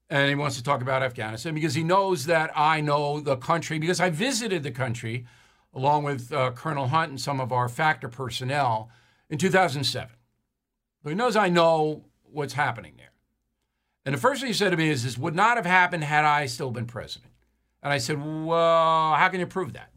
and 0.09 0.27
he 0.27 0.35
wants 0.35 0.57
to 0.57 0.63
talk 0.63 0.81
about 0.81 1.03
Afghanistan 1.03 1.53
because 1.53 1.75
he 1.75 1.83
knows 1.83 2.25
that 2.25 2.51
I 2.55 2.81
know 2.81 3.19
the 3.19 3.37
country 3.37 3.79
because 3.79 3.99
I 3.99 4.09
visited 4.09 4.63
the 4.63 4.71
country 4.71 5.25
along 5.73 6.03
with 6.03 6.31
uh, 6.31 6.51
Colonel 6.51 6.87
Hunt 6.87 7.09
and 7.09 7.21
some 7.21 7.39
of 7.39 7.51
our 7.51 7.67
factor 7.67 8.07
personnel 8.07 8.89
in 9.29 9.37
2007. 9.37 10.15
He 11.05 11.15
knows 11.15 11.35
I 11.35 11.49
know 11.49 12.05
what's 12.23 12.53
happening 12.53 12.93
there. 12.97 13.11
And 14.05 14.15
the 14.15 14.19
first 14.19 14.41
thing 14.41 14.47
he 14.47 14.53
said 14.53 14.71
to 14.71 14.77
me 14.77 14.89
is, 14.89 15.03
"This 15.03 15.17
would 15.17 15.35
not 15.35 15.57
have 15.57 15.65
happened 15.65 16.03
had 16.03 16.25
I 16.25 16.45
still 16.45 16.71
been 16.71 16.87
president." 16.87 17.31
And 17.81 17.91
I 17.91 17.97
said, 17.97 18.17
"Well, 18.17 19.15
how 19.15 19.29
can 19.29 19.39
you 19.39 19.47
prove 19.47 19.73
that?" 19.73 19.91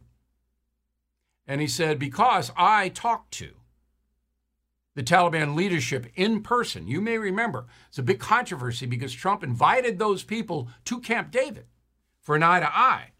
And 1.47 1.61
he 1.61 1.67
said, 1.67 1.99
"Because 1.99 2.51
I 2.57 2.89
talked 2.89 3.33
to 3.35 3.57
the 4.97 5.03
Taliban 5.03 5.55
leadership 5.55 6.11
in 6.15 6.43
person. 6.43 6.89
You 6.89 7.01
may 7.01 7.19
remember 7.19 7.67
it's 7.89 7.99
a 7.99 8.03
big 8.03 8.19
controversy 8.19 8.87
because 8.87 9.13
Trump 9.13 9.45
invited 9.45 9.99
those 9.99 10.25
people 10.25 10.71
to 10.87 11.01
Camp 11.01 11.31
David 11.31 11.67
for 12.23 12.35
an 12.35 12.43
eye 12.43 12.61
to 12.61 12.77
eye, 12.77 13.13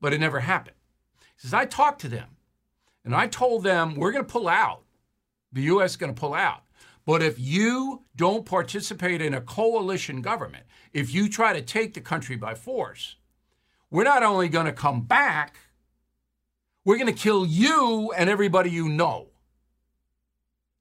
but 0.00 0.12
it 0.12 0.20
never 0.20 0.40
happened. 0.40 0.76
He 1.18 1.40
says, 1.40 1.54
I 1.54 1.64
talked 1.64 2.02
to 2.02 2.08
them 2.08 2.36
and 3.02 3.16
I 3.16 3.28
told 3.28 3.64
them, 3.64 3.94
we're 3.94 4.12
going 4.12 4.26
to 4.26 4.30
pull 4.30 4.46
out. 4.46 4.84
The 5.52 5.62
U.S. 5.62 5.92
is 5.92 5.96
going 5.96 6.14
to 6.14 6.20
pull 6.20 6.34
out. 6.34 6.65
But 7.06 7.22
if 7.22 7.38
you 7.38 8.02
don't 8.16 8.44
participate 8.44 9.22
in 9.22 9.32
a 9.32 9.40
coalition 9.40 10.20
government, 10.20 10.64
if 10.92 11.14
you 11.14 11.28
try 11.28 11.52
to 11.52 11.62
take 11.62 11.94
the 11.94 12.00
country 12.00 12.34
by 12.36 12.54
force, 12.54 13.14
we're 13.90 14.02
not 14.02 14.24
only 14.24 14.48
going 14.48 14.66
to 14.66 14.72
come 14.72 15.02
back, 15.02 15.56
we're 16.84 16.98
going 16.98 17.06
to 17.06 17.12
kill 17.12 17.46
you 17.46 18.12
and 18.16 18.28
everybody 18.28 18.70
you 18.70 18.88
know. 18.88 19.28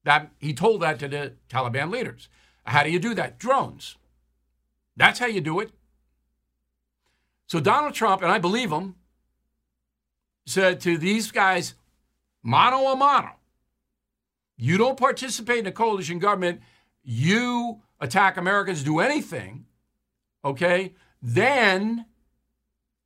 That 0.03 0.31
he 0.39 0.53
told 0.53 0.81
that 0.81 0.99
to 0.99 1.07
the 1.07 1.33
Taliban 1.47 1.91
leaders. 1.91 2.27
How 2.65 2.83
do 2.83 2.89
you 2.89 2.99
do 2.99 3.13
that? 3.13 3.37
Drones. 3.37 3.95
That's 4.97 5.19
how 5.19 5.27
you 5.27 5.41
do 5.41 5.59
it. 5.59 5.71
So 7.47 7.59
Donald 7.59 7.93
Trump, 7.93 8.23
and 8.23 8.31
I 8.31 8.39
believe 8.39 8.71
him, 8.71 8.95
said 10.47 10.79
to 10.81 10.97
these 10.97 11.31
guys, 11.31 11.75
mano 12.41 12.87
a 12.87 12.95
mano, 12.95 13.31
you 14.57 14.77
don't 14.77 14.97
participate 14.97 15.59
in 15.59 15.67
a 15.67 15.71
coalition 15.71 16.19
government, 16.19 16.61
you 17.03 17.81
attack 17.99 18.37
Americans, 18.37 18.83
do 18.83 18.99
anything, 18.99 19.65
okay, 20.43 20.93
then 21.21 22.05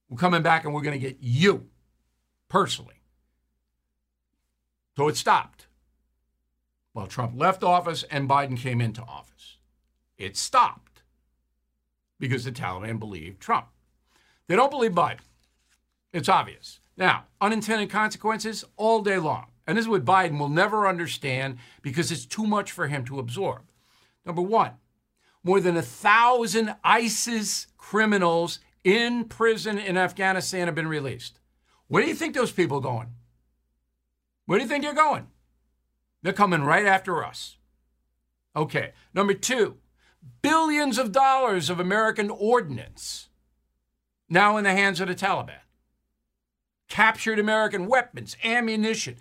we're 0.09 0.17
coming 0.17 0.41
back 0.41 0.65
and 0.65 0.73
we're 0.73 0.81
going 0.81 0.99
to 0.99 1.07
get 1.07 1.17
you 1.19 1.67
personally. 2.49 3.01
So 4.97 5.07
it 5.07 5.15
stopped. 5.15 5.67
Well, 6.93 7.07
Trump 7.07 7.33
left 7.35 7.63
office 7.63 8.03
and 8.03 8.27
Biden 8.27 8.57
came 8.57 8.81
into 8.81 9.01
office. 9.01 9.57
It 10.17 10.35
stopped 10.35 11.03
because 12.19 12.43
the 12.43 12.51
Taliban 12.51 12.99
believed 12.99 13.39
Trump. 13.39 13.67
They 14.47 14.55
don't 14.55 14.71
believe 14.71 14.91
Biden. 14.91 15.19
It's 16.11 16.27
obvious. 16.27 16.79
Now, 16.97 17.25
unintended 17.39 17.89
consequences 17.89 18.65
all 18.75 19.01
day 19.01 19.19
long. 19.19 19.45
And 19.69 19.77
this 19.77 19.85
is 19.85 19.89
what 19.89 20.03
Biden 20.03 20.39
will 20.39 20.49
never 20.49 20.87
understand 20.87 21.59
because 21.83 22.11
it's 22.11 22.25
too 22.25 22.47
much 22.47 22.71
for 22.71 22.87
him 22.87 23.05
to 23.05 23.19
absorb. 23.19 23.69
Number 24.25 24.41
one, 24.41 24.71
more 25.43 25.59
than 25.59 25.77
a 25.77 25.83
thousand 25.83 26.75
ISIS 26.83 27.67
criminals 27.77 28.57
in 28.83 29.25
prison 29.25 29.77
in 29.77 29.95
Afghanistan 29.95 30.65
have 30.65 30.73
been 30.73 30.87
released. 30.87 31.39
Where 31.87 32.01
do 32.01 32.09
you 32.09 32.15
think 32.15 32.33
those 32.33 32.51
people 32.51 32.77
are 32.77 32.81
going? 32.81 33.09
Where 34.47 34.57
do 34.57 34.63
you 34.63 34.67
think 34.67 34.83
they're 34.83 34.93
going? 34.95 35.27
They're 36.23 36.33
coming 36.33 36.63
right 36.63 36.87
after 36.87 37.23
us. 37.23 37.57
Okay. 38.55 38.93
Number 39.13 39.35
two, 39.35 39.77
billions 40.41 40.97
of 40.97 41.11
dollars 41.11 41.69
of 41.69 41.79
American 41.79 42.31
ordnance 42.31 43.29
now 44.27 44.57
in 44.57 44.63
the 44.63 44.71
hands 44.71 44.99
of 44.99 45.09
the 45.09 45.13
Taliban. 45.13 45.59
Captured 46.87 47.37
American 47.37 47.85
weapons, 47.85 48.35
ammunition, 48.43 49.17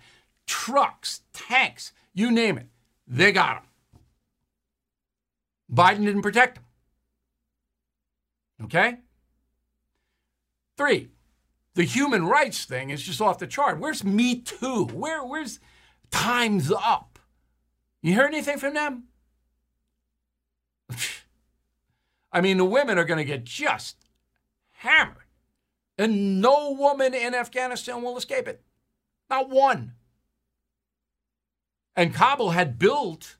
trucks, 0.49 1.21
tanks, 1.31 1.93
you 2.11 2.31
name 2.31 2.57
it. 2.57 2.65
They 3.07 3.31
got 3.31 3.61
them. 3.61 3.69
Biden 5.71 6.05
didn't 6.05 6.23
protect 6.23 6.55
them. 6.55 6.63
Okay? 8.63 8.97
Three, 10.75 11.09
the 11.75 11.83
human 11.83 12.25
rights 12.25 12.65
thing 12.65 12.89
is 12.89 13.03
just 13.03 13.21
off 13.21 13.37
the 13.37 13.45
chart. 13.45 13.79
Where's 13.79 14.03
Me 14.03 14.39
Too? 14.39 14.85
Where, 14.85 15.23
where's 15.23 15.59
Time's 16.09 16.71
up. 16.71 17.19
You 18.01 18.13
hear 18.13 18.25
anything 18.25 18.57
from 18.57 18.73
them? 18.73 19.03
I 22.31 22.41
mean, 22.41 22.57
the 22.57 22.65
women 22.65 22.97
are 22.97 23.05
going 23.05 23.19
to 23.19 23.23
get 23.23 23.43
just 23.43 23.97
hammered. 24.71 25.17
And 25.95 26.41
no 26.41 26.71
woman 26.71 27.13
in 27.13 27.35
Afghanistan 27.35 28.01
will 28.01 28.17
escape 28.17 28.47
it. 28.47 28.63
Not 29.29 29.49
one. 29.49 29.93
And 31.95 32.13
Kabul 32.13 32.51
had 32.51 32.79
built 32.79 33.37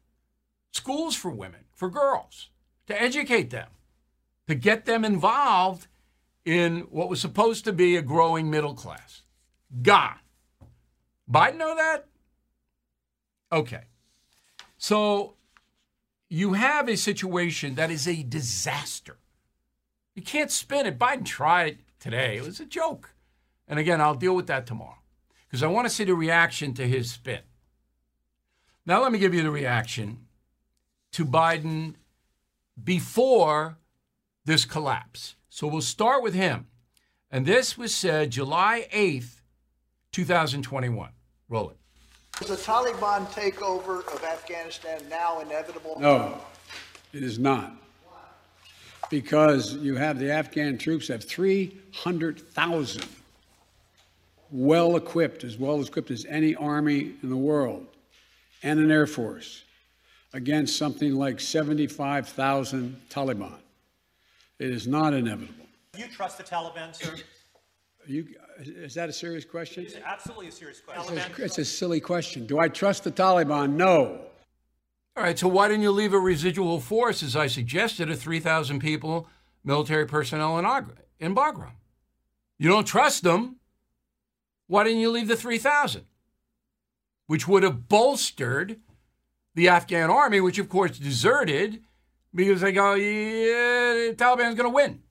schools 0.72 1.16
for 1.16 1.32
women, 1.32 1.66
for 1.74 1.90
girls, 1.90 2.50
to 2.88 3.02
educate 3.02 3.50
them, 3.50 3.70
to 4.48 4.56
get 4.56 4.86
them 4.86 5.06
involved 5.06 5.88
in 6.46 6.82
what 6.90 7.10
was 7.10 7.22
supposed 7.22 7.64
to 7.66 7.74
be 7.74 7.96
a 7.96 8.02
growing 8.02 8.50
middle 8.50 8.74
class. 8.74 9.24
Gone. 9.82 10.20
Biden 11.32 11.58
know 11.58 11.76
that? 11.76 12.08
Okay. 13.52 13.84
So 14.78 15.36
you 16.30 16.54
have 16.54 16.88
a 16.88 16.96
situation 16.98 17.76
that 17.76 17.92
is 17.92 18.08
a 18.08 18.24
disaster. 18.24 19.18
You 20.16 20.24
can't 20.24 20.52
spin 20.52 20.86
it. 20.86 21.00
Biden 21.00 21.26
tried 21.26 21.80
today. 22.00 22.38
It 22.38 22.46
was 22.46 22.60
a 22.60 22.66
joke. 22.66 23.14
And 23.68 23.80
again, 23.80 24.02
I'll 24.02 24.16
deal 24.16 24.36
with 24.36 24.48
that 24.48 24.66
tomorrow 24.66 24.98
because 25.48 25.64
I 25.64 25.68
want 25.68 25.88
to 25.88 25.94
see 25.94 26.04
the 26.04 26.16
reaction 26.16 26.74
to 26.76 26.88
his 26.88 27.12
spin. 27.12 27.42
Now, 28.86 29.02
let 29.02 29.12
me 29.12 29.20
give 29.20 29.34
you 29.34 29.44
the 29.44 29.52
reaction 29.52 30.26
to 31.12 31.26
Biden 31.26 31.96
before 32.82 33.78
this 34.46 34.66
collapse. 34.66 35.36
So 35.50 35.68
we'll 35.68 35.82
start 35.82 36.24
with 36.24 36.34
him. 36.34 36.68
And 37.32 37.46
this 37.46 37.78
was 37.78 37.94
said 37.94 38.32
July 38.32 38.88
8th, 38.92 39.42
2021. 40.12 41.12
Roll 41.50 41.70
it. 41.70 41.78
Is 42.42 42.48
the 42.48 42.56
Taliban 42.56 43.28
takeover 43.28 44.00
of 44.14 44.24
Afghanistan 44.24 45.02
now 45.10 45.42
inevitable? 45.42 45.98
No, 46.00 46.40
it 47.12 47.22
is 47.22 47.38
not. 47.38 47.74
Because 49.10 49.74
you 49.76 49.96
have 49.96 50.20
the 50.20 50.32
Afghan 50.32 50.78
troops 50.78 51.10
have 51.10 51.24
300,000 51.24 53.04
well 54.52 54.96
equipped, 54.96 55.44
as 55.44 55.58
well 55.58 55.82
equipped 55.82 56.12
as 56.12 56.26
any 56.26 56.56
army 56.56 57.14
in 57.22 57.30
the 57.30 57.38
world, 57.38 57.88
and 58.64 58.80
an 58.80 58.92
air 58.92 59.08
force 59.08 59.64
against 60.34 60.78
something 60.78 61.16
like 61.16 61.40
75,000 61.40 63.02
Taliban. 63.10 63.58
It 64.60 64.72
is 64.72 64.88
not 64.88 65.14
inevitable. 65.14 65.66
Do 65.94 66.02
you 66.02 66.08
trust 66.08 66.38
the 66.38 66.44
Taliban, 66.44 66.94
sir? 66.94 67.16
You, 68.06 68.28
is 68.60 68.94
that 68.96 69.10
a 69.10 69.14
serious 69.14 69.46
question? 69.46 69.84
It's 69.84 69.96
absolutely 70.04 70.48
a 70.48 70.52
serious 70.52 70.82
question. 70.82 71.18
It's 71.18 71.40
a, 71.40 71.44
it's 71.44 71.58
a 71.60 71.66
silly 71.66 72.00
question. 72.00 72.46
Do 72.46 72.60
I 72.60 72.68
trust 72.68 73.04
the 73.04 73.12
Taliban? 73.12 73.74
No. 73.74 74.22
All 75.16 75.24
right, 75.24 75.38
so 75.38 75.48
why 75.48 75.68
didn't 75.68 75.84
you 75.84 75.92
leave 75.92 76.14
a 76.14 76.20
residual 76.20 76.80
force, 76.80 77.24
as 77.24 77.36
I 77.36 77.48
suggested, 77.48 78.10
of 78.10 78.20
3,000 78.20 78.80
people, 78.80 79.28
military 79.64 80.06
personnel 80.06 80.58
in, 80.60 80.66
Agra, 80.66 80.94
in 81.20 81.36
Bagram? 81.36 81.72
You 82.58 82.70
don't 82.70 82.86
trust 82.86 83.24
them. 83.24 83.58
Why 84.68 84.84
didn't 84.84 85.00
you 85.00 85.10
leave 85.10 85.28
the 85.28 85.36
3,000? 85.36 86.06
Which 87.30 87.48
would 87.48 87.62
have 87.62 87.88
bolstered 87.88 88.80
the 89.54 89.68
Afghan 89.68 90.10
army, 90.10 90.42
which 90.42 90.58
of 90.58 90.68
course 90.68 90.98
deserted 90.98 91.84
because 92.34 92.62
they 92.62 92.72
go, 92.72 92.96
yeah, 92.96 94.08
the 94.10 94.16
Taliban's 94.18 94.56
going 94.56 94.64
to 94.64 94.70
win. 94.70 95.04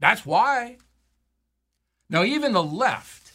That's 0.00 0.24
why. 0.24 0.78
Now, 2.08 2.24
even 2.24 2.54
the 2.54 2.62
left, 2.62 3.30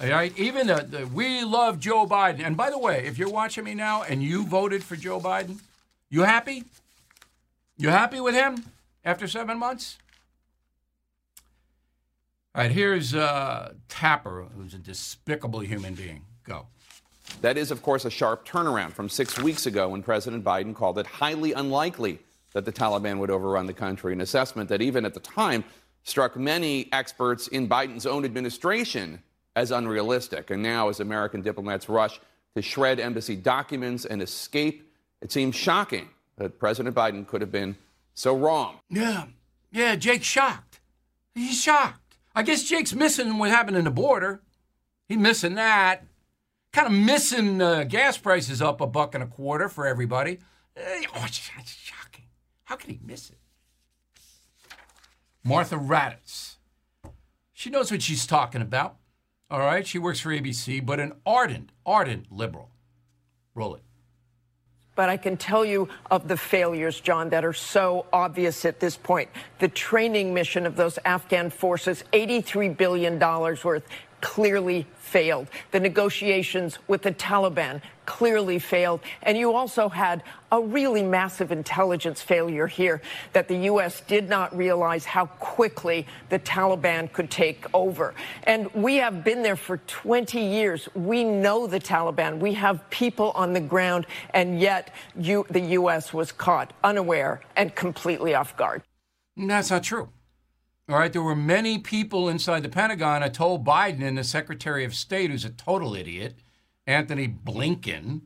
all 0.00 0.08
right, 0.08 0.32
even 0.38 0.68
the, 0.68 0.86
the, 0.88 1.06
we 1.06 1.44
love 1.44 1.78
Joe 1.78 2.06
Biden. 2.06 2.40
And 2.40 2.56
by 2.56 2.70
the 2.70 2.78
way, 2.78 3.04
if 3.04 3.18
you're 3.18 3.28
watching 3.28 3.64
me 3.64 3.74
now 3.74 4.02
and 4.02 4.22
you 4.22 4.46
voted 4.46 4.82
for 4.82 4.96
Joe 4.96 5.20
Biden, 5.20 5.60
you 6.08 6.22
happy? 6.22 6.64
You 7.76 7.90
happy 7.90 8.20
with 8.20 8.34
him 8.34 8.64
after 9.04 9.28
seven 9.28 9.58
months? 9.58 9.98
All 12.54 12.62
right, 12.62 12.70
here's 12.70 13.14
uh, 13.14 13.74
Tapper, 13.90 14.46
who's 14.56 14.72
a 14.72 14.78
despicable 14.78 15.60
human 15.60 15.92
being. 15.92 16.22
Go. 16.44 16.68
That 17.40 17.56
is, 17.56 17.70
of 17.70 17.82
course, 17.82 18.04
a 18.04 18.10
sharp 18.10 18.46
turnaround 18.46 18.92
from 18.92 19.08
six 19.08 19.38
weeks 19.38 19.66
ago 19.66 19.88
when 19.88 20.02
President 20.02 20.44
Biden 20.44 20.74
called 20.74 20.98
it 20.98 21.06
highly 21.06 21.52
unlikely 21.52 22.18
that 22.52 22.64
the 22.64 22.72
Taliban 22.72 23.18
would 23.18 23.30
overrun 23.30 23.66
the 23.66 23.72
country, 23.72 24.12
an 24.12 24.20
assessment 24.20 24.68
that 24.68 24.80
even 24.80 25.04
at 25.04 25.14
the 25.14 25.20
time 25.20 25.64
struck 26.04 26.36
many 26.36 26.88
experts 26.92 27.48
in 27.48 27.68
Biden's 27.68 28.06
own 28.06 28.24
administration 28.24 29.22
as 29.56 29.70
unrealistic. 29.70 30.50
And 30.50 30.62
now, 30.62 30.88
as 30.88 31.00
American 31.00 31.42
diplomats 31.42 31.88
rush 31.88 32.20
to 32.54 32.62
shred 32.62 33.00
embassy 33.00 33.36
documents 33.36 34.04
and 34.04 34.22
escape, 34.22 34.90
it 35.20 35.32
seems 35.32 35.56
shocking 35.56 36.08
that 36.36 36.58
President 36.58 36.94
Biden 36.94 37.26
could 37.26 37.40
have 37.40 37.52
been 37.52 37.76
so 38.14 38.36
wrong. 38.36 38.78
Yeah, 38.88 39.26
yeah, 39.72 39.96
Jake's 39.96 40.26
shocked. 40.26 40.80
He's 41.34 41.60
shocked. 41.60 42.16
I 42.34 42.42
guess 42.42 42.64
Jake's 42.64 42.94
missing 42.94 43.38
what 43.38 43.50
happened 43.50 43.76
in 43.76 43.84
the 43.84 43.90
border. 43.90 44.40
He's 45.08 45.18
missing 45.18 45.54
that. 45.54 46.04
Kind 46.74 46.88
of 46.88 46.92
missing 46.92 47.62
uh, 47.62 47.84
gas 47.84 48.18
prices 48.18 48.60
up 48.60 48.80
a 48.80 48.86
buck 48.88 49.14
and 49.14 49.22
a 49.22 49.28
quarter 49.28 49.68
for 49.68 49.86
everybody. 49.86 50.40
Oh, 51.16 51.26
shocking. 51.30 52.24
How 52.64 52.74
can 52.74 52.90
he 52.90 52.98
miss 53.00 53.30
it? 53.30 53.38
Martha 55.44 55.76
Raddatz. 55.76 56.56
She 57.52 57.70
knows 57.70 57.92
what 57.92 58.02
she's 58.02 58.26
talking 58.26 58.60
about. 58.60 58.96
All 59.48 59.60
right, 59.60 59.86
she 59.86 60.00
works 60.00 60.18
for 60.18 60.30
ABC, 60.30 60.84
but 60.84 60.98
an 60.98 61.12
ardent, 61.24 61.70
ardent 61.86 62.32
liberal. 62.32 62.70
Roll 63.54 63.76
it. 63.76 63.82
But 64.96 65.08
I 65.08 65.16
can 65.16 65.36
tell 65.36 65.64
you 65.64 65.88
of 66.10 66.26
the 66.26 66.36
failures, 66.36 67.00
John, 67.00 67.28
that 67.30 67.44
are 67.44 67.52
so 67.52 68.06
obvious 68.12 68.64
at 68.64 68.80
this 68.80 68.96
point. 68.96 69.28
The 69.60 69.68
training 69.68 70.34
mission 70.34 70.66
of 70.66 70.74
those 70.74 70.98
Afghan 71.04 71.50
forces, 71.50 72.02
$83 72.12 72.76
billion 72.76 73.18
worth, 73.18 73.84
clearly 74.24 74.86
failed. 74.96 75.46
The 75.70 75.78
negotiations 75.78 76.78
with 76.88 77.02
the 77.02 77.12
Taliban 77.12 77.82
clearly 78.06 78.58
failed. 78.58 79.00
And 79.22 79.36
you 79.36 79.52
also 79.52 79.90
had 79.90 80.22
a 80.50 80.62
really 80.62 81.02
massive 81.02 81.52
intelligence 81.52 82.22
failure 82.22 82.66
here 82.66 83.02
that 83.34 83.48
the 83.48 83.56
U.S. 83.72 84.00
did 84.00 84.30
not 84.30 84.56
realize 84.56 85.04
how 85.04 85.26
quickly 85.26 86.06
the 86.30 86.38
Taliban 86.38 87.12
could 87.12 87.30
take 87.30 87.66
over. 87.74 88.14
And 88.44 88.72
we 88.72 88.96
have 88.96 89.24
been 89.24 89.42
there 89.42 89.56
for 89.56 89.76
20 89.76 90.40
years. 90.40 90.88
We 90.94 91.22
know 91.22 91.66
the 91.66 91.78
Taliban. 91.78 92.38
We 92.38 92.54
have 92.54 92.88
people 92.88 93.30
on 93.32 93.52
the 93.52 93.60
ground, 93.60 94.06
and 94.30 94.58
yet 94.58 94.94
you, 95.14 95.44
the 95.50 95.60
U.S. 95.78 96.14
was 96.14 96.32
caught 96.32 96.72
unaware 96.82 97.42
and 97.56 97.74
completely 97.74 98.34
off 98.34 98.56
guard. 98.56 98.82
That's 99.36 99.70
not 99.70 99.82
true. 99.82 100.08
All 100.86 100.96
right, 100.98 101.12
there 101.12 101.22
were 101.22 101.34
many 101.34 101.78
people 101.78 102.28
inside 102.28 102.62
the 102.62 102.68
Pentagon 102.68 103.22
that 103.22 103.32
told 103.32 103.64
Biden 103.64 104.02
and 104.02 104.18
the 104.18 104.24
Secretary 104.24 104.84
of 104.84 104.94
State, 104.94 105.30
who's 105.30 105.44
a 105.44 105.50
total 105.50 105.94
idiot, 105.94 106.34
Antony 106.86 107.26
Blinken, 107.26 108.20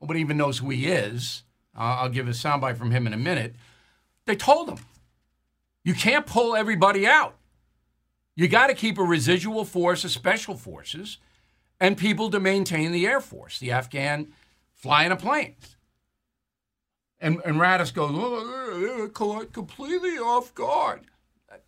nobody 0.00 0.20
even 0.20 0.36
knows 0.36 0.58
who 0.58 0.70
he 0.70 0.86
is. 0.86 1.42
Uh, 1.76 1.96
I'll 1.98 2.08
give 2.08 2.28
a 2.28 2.30
soundbite 2.30 2.76
from 2.76 2.92
him 2.92 3.08
in 3.08 3.12
a 3.12 3.18
minute. 3.18 3.56
They 4.26 4.36
told 4.36 4.68
him, 4.68 4.78
you 5.82 5.92
can't 5.92 6.24
pull 6.24 6.54
everybody 6.54 7.04
out. 7.04 7.36
You 8.36 8.46
got 8.46 8.68
to 8.68 8.74
keep 8.74 8.96
a 8.96 9.02
residual 9.02 9.64
force 9.64 10.04
of 10.04 10.12
special 10.12 10.56
forces 10.56 11.18
and 11.80 11.96
people 11.96 12.30
to 12.30 12.38
maintain 12.38 12.92
the 12.92 13.06
Air 13.06 13.20
Force, 13.20 13.58
the 13.58 13.72
Afghan 13.72 14.32
flying 14.72 15.10
a 15.10 15.16
plane. 15.16 15.56
And, 17.18 17.40
and 17.44 17.56
Raddatz 17.56 17.92
goes, 17.92 18.10
oh, 18.14 19.08
they're 19.08 19.46
completely 19.46 20.16
off 20.18 20.54
guard. 20.54 21.00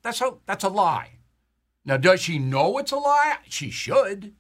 That's 0.02 0.20
a, 0.20 0.34
that's 0.46 0.64
a 0.64 0.68
lie. 0.68 1.18
Now, 1.84 1.96
does 1.96 2.20
she 2.20 2.38
know 2.38 2.78
it's 2.78 2.92
a 2.92 2.96
lie? 2.96 3.36
She 3.48 3.70
should. 3.70 4.34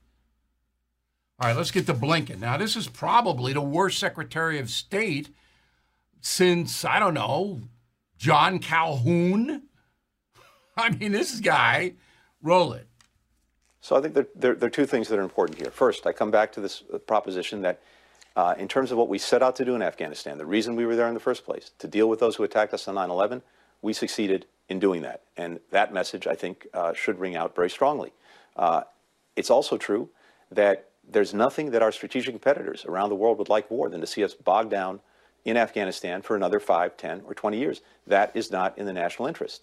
All 1.38 1.48
right, 1.48 1.56
let's 1.56 1.70
get 1.70 1.86
to 1.86 1.94
Blinken. 1.94 2.40
Now, 2.40 2.56
this 2.56 2.76
is 2.76 2.88
probably 2.88 3.52
the 3.52 3.60
worst 3.60 3.98
Secretary 3.98 4.58
of 4.58 4.70
State 4.70 5.30
since, 6.20 6.84
I 6.84 6.98
don't 6.98 7.14
know, 7.14 7.60
John 8.18 8.58
Calhoun. 8.58 9.62
I 10.76 10.90
mean, 10.90 11.12
this 11.12 11.38
guy, 11.40 11.92
roll 12.42 12.72
it. 12.72 12.88
So 13.80 13.94
I 13.94 14.00
think 14.00 14.14
there, 14.14 14.26
there, 14.34 14.54
there, 14.54 14.66
are 14.66 14.70
two 14.70 14.86
things 14.86 15.08
that 15.08 15.18
are 15.18 15.22
important 15.22 15.60
here. 15.60 15.70
First, 15.70 16.06
I 16.06 16.12
come 16.12 16.32
back 16.32 16.50
to 16.52 16.60
this 16.60 16.82
proposition 17.06 17.62
that 17.62 17.80
uh, 18.34 18.54
in 18.58 18.66
terms 18.66 18.90
of 18.90 18.98
what 18.98 19.08
we 19.08 19.18
set 19.18 19.42
out 19.42 19.54
to 19.56 19.64
do 19.64 19.74
in 19.76 19.82
Afghanistan, 19.82 20.38
the 20.38 20.46
reason 20.46 20.74
we 20.74 20.86
were 20.86 20.96
there 20.96 21.06
in 21.06 21.14
the 21.14 21.20
first 21.20 21.44
place, 21.44 21.70
to 21.78 21.86
deal 21.86 22.08
with 22.08 22.18
those 22.18 22.34
who 22.34 22.42
attacked 22.42 22.74
us 22.74 22.88
on 22.88 22.96
9 22.96 23.10
11, 23.10 23.42
we 23.82 23.92
succeeded 23.92 24.46
in 24.68 24.78
doing 24.78 25.02
that. 25.02 25.22
And 25.36 25.60
that 25.70 25.92
message, 25.92 26.26
I 26.26 26.34
think, 26.34 26.66
uh, 26.74 26.92
should 26.92 27.18
ring 27.18 27.36
out 27.36 27.54
very 27.54 27.70
strongly. 27.70 28.12
Uh, 28.56 28.82
it's 29.36 29.50
also 29.50 29.76
true 29.76 30.08
that 30.50 30.90
there's 31.08 31.32
nothing 31.32 31.70
that 31.70 31.82
our 31.82 31.92
strategic 31.92 32.34
competitors 32.34 32.84
around 32.84 33.10
the 33.10 33.14
world 33.14 33.38
would 33.38 33.48
like 33.48 33.70
more 33.70 33.88
than 33.88 34.00
to 34.00 34.06
see 34.06 34.24
us 34.24 34.34
bogged 34.34 34.70
down 34.70 35.00
in 35.44 35.56
Afghanistan 35.56 36.22
for 36.22 36.34
another 36.34 36.58
5, 36.58 36.96
10, 36.96 37.22
or 37.24 37.34
20 37.34 37.58
years. 37.58 37.80
That 38.06 38.34
is 38.34 38.50
not 38.50 38.76
in 38.76 38.86
the 38.86 38.92
national 38.92 39.28
interest. 39.28 39.62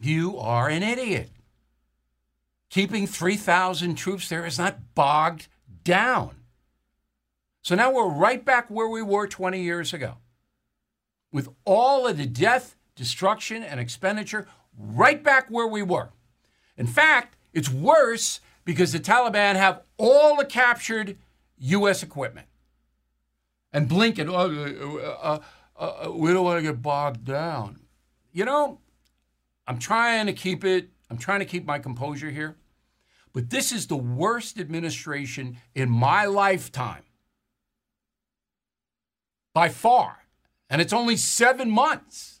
You 0.00 0.36
are 0.38 0.68
an 0.68 0.82
idiot. 0.82 1.30
Keeping 2.68 3.06
3,000 3.06 3.94
troops 3.94 4.28
there 4.28 4.44
is 4.44 4.58
not 4.58 4.94
bogged 4.94 5.48
down. 5.84 6.36
So 7.62 7.74
now 7.74 7.92
we're 7.92 8.08
right 8.08 8.44
back 8.44 8.68
where 8.68 8.88
we 8.88 9.02
were 9.02 9.26
20 9.26 9.62
years 9.62 9.94
ago. 9.94 10.16
With 11.30 11.48
all 11.64 12.06
of 12.06 12.18
the 12.18 12.26
death 12.26 12.76
destruction, 12.94 13.62
and 13.62 13.80
expenditure 13.80 14.46
right 14.76 15.22
back 15.22 15.48
where 15.48 15.66
we 15.66 15.82
were. 15.82 16.10
In 16.76 16.86
fact, 16.86 17.36
it's 17.52 17.70
worse 17.70 18.40
because 18.64 18.92
the 18.92 19.00
Taliban 19.00 19.56
have 19.56 19.82
all 19.98 20.36
the 20.36 20.44
captured 20.44 21.16
U.S. 21.58 22.02
equipment. 22.02 22.46
And 23.72 23.88
Blinken, 23.88 24.28
oh, 24.28 24.98
uh, 24.98 25.40
uh, 25.78 26.06
uh, 26.06 26.12
we 26.12 26.32
don't 26.32 26.44
want 26.44 26.58
to 26.58 26.62
get 26.62 26.82
bogged 26.82 27.24
down. 27.24 27.80
You 28.32 28.44
know, 28.44 28.78
I'm 29.66 29.78
trying 29.78 30.26
to 30.26 30.32
keep 30.32 30.64
it, 30.64 30.90
I'm 31.10 31.18
trying 31.18 31.40
to 31.40 31.46
keep 31.46 31.64
my 31.64 31.78
composure 31.78 32.30
here. 32.30 32.56
But 33.32 33.48
this 33.50 33.72
is 33.72 33.86
the 33.86 33.96
worst 33.96 34.58
administration 34.58 35.56
in 35.74 35.88
my 35.88 36.26
lifetime. 36.26 37.04
By 39.54 39.68
far. 39.70 40.18
And 40.68 40.80
it's 40.80 40.92
only 40.92 41.16
seven 41.16 41.70
months. 41.70 42.40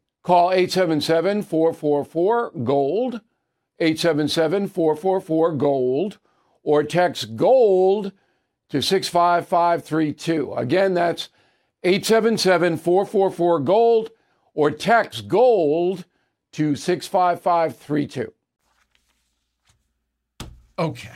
Call 0.23 0.51
877 0.51 1.41
444 1.43 2.51
GOLD, 2.63 3.21
877 3.79 4.67
444 4.67 5.53
GOLD, 5.53 6.17
or 6.63 6.83
text 6.83 7.35
GOLD 7.35 8.11
to 8.69 8.81
65532. 8.81 10.53
Again, 10.53 10.93
that's 10.93 11.29
877 11.83 12.77
444 12.77 13.59
GOLD, 13.61 14.09
or 14.53 14.69
text 14.69 15.27
GOLD 15.27 16.05
to 16.51 16.75
65532. 16.75 18.33
Okay. 20.77 21.09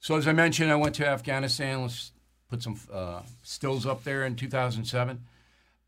So, 0.00 0.16
as 0.16 0.28
I 0.28 0.32
mentioned, 0.32 0.70
I 0.70 0.76
went 0.76 0.94
to 0.96 1.06
Afghanistan. 1.06 1.82
Let's 1.82 2.12
put 2.48 2.62
some 2.62 2.78
uh, 2.92 3.22
stills 3.42 3.86
up 3.86 4.04
there 4.04 4.24
in 4.24 4.36
2007. 4.36 5.24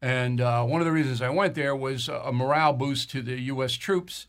And 0.02 0.40
uh, 0.40 0.64
one 0.64 0.80
of 0.80 0.84
the 0.84 0.92
reasons 0.92 1.22
I 1.22 1.30
went 1.30 1.54
there 1.54 1.74
was 1.74 2.08
a 2.08 2.32
morale 2.32 2.72
boost 2.72 3.10
to 3.10 3.22
the 3.22 3.40
U.S. 3.42 3.72
troops. 3.72 4.26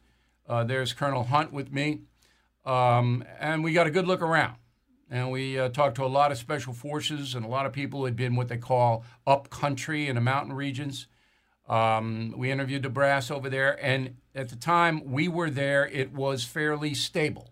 Uh, 0.48 0.64
there's 0.64 0.94
Colonel 0.94 1.26
Hunt 1.26 1.52
with 1.52 1.72
me. 1.72 2.02
Um, 2.66 3.24
and 3.40 3.64
we 3.64 3.74
got 3.74 3.88
a 3.88 3.92
good 3.92 4.08
look 4.08 4.22
around. 4.22 4.56
And 5.10 5.32
we 5.32 5.58
uh, 5.58 5.70
talked 5.70 5.96
to 5.96 6.04
a 6.04 6.08
lot 6.08 6.32
of 6.32 6.38
special 6.38 6.74
forces 6.74 7.34
and 7.34 7.46
a 7.46 7.48
lot 7.48 7.66
of 7.66 7.72
people 7.72 8.00
who 8.00 8.06
had 8.06 8.16
been 8.16 8.36
what 8.36 8.50
they 8.50 8.58
call 8.58 9.06
up 9.26 9.50
country 9.50 10.08
in 10.08 10.16
the 10.16 10.22
mountain 10.22 10.54
regions. 10.54 11.08
Um, 11.70 12.34
we 12.36 12.52
interviewed 12.52 12.84
the 12.84 12.90
brass 12.90 13.32
over 13.32 13.50
there. 13.50 13.84
And 13.84 14.16
at 14.36 14.50
the 14.50 14.56
time 14.56 15.02
we 15.06 15.28
were 15.28 15.50
there, 15.50 15.88
it 15.88 16.14
was 16.14 16.44
fairly 16.44 16.94
stable. 16.94 17.52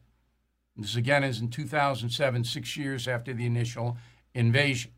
This 0.76 0.96
again 0.98 1.24
is 1.24 1.40
in 1.40 1.50
2007, 1.50 2.44
six 2.44 2.76
years 2.76 3.08
after 3.08 3.34
the 3.34 3.46
initial 3.46 3.98
invasion. 4.34 4.92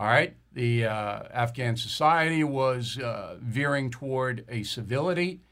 All 0.00 0.06
right, 0.06 0.34
the 0.54 0.86
uh, 0.86 1.24
Afghan 1.30 1.76
society 1.76 2.42
was 2.42 2.98
uh, 2.98 3.36
veering 3.38 3.90
toward 3.90 4.46
a 4.48 4.62
civility, 4.62 5.42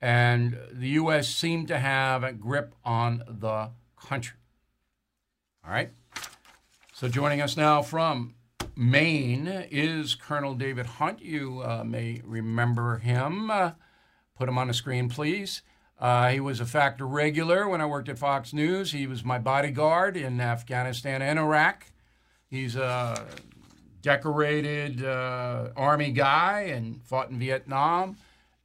and 0.00 0.58
the 0.72 0.88
U.S. 0.88 1.28
seemed 1.28 1.68
to 1.68 1.78
have 1.78 2.24
a 2.24 2.32
grip 2.32 2.74
on 2.84 3.22
the 3.28 3.70
country. 3.96 4.36
All 5.64 5.70
right, 5.70 5.92
so 6.92 7.06
joining 7.06 7.40
us 7.40 7.56
now 7.56 7.80
from 7.82 8.34
Maine 8.74 9.46
is 9.46 10.16
Colonel 10.16 10.56
David 10.56 10.86
Hunt. 10.86 11.22
You 11.22 11.62
uh, 11.64 11.84
may 11.84 12.20
remember 12.24 12.98
him. 12.98 13.48
Uh, 13.48 13.70
put 14.36 14.48
him 14.48 14.58
on 14.58 14.66
the 14.66 14.74
screen, 14.74 15.08
please. 15.08 15.62
Uh, 16.00 16.30
he 16.30 16.40
was 16.40 16.58
a 16.58 16.66
factor 16.66 17.06
regular 17.06 17.68
when 17.68 17.80
I 17.80 17.86
worked 17.86 18.08
at 18.08 18.18
Fox 18.18 18.52
News. 18.52 18.90
He 18.90 19.06
was 19.06 19.24
my 19.24 19.38
bodyguard 19.38 20.16
in 20.16 20.40
Afghanistan 20.40 21.22
and 21.22 21.38
Iraq. 21.38 21.86
He's 22.50 22.74
a 22.74 23.24
decorated 24.08 25.04
uh, 25.04 25.68
Army 25.76 26.12
guy 26.12 26.60
and 26.60 27.02
fought 27.02 27.28
in 27.28 27.38
Vietnam 27.38 28.16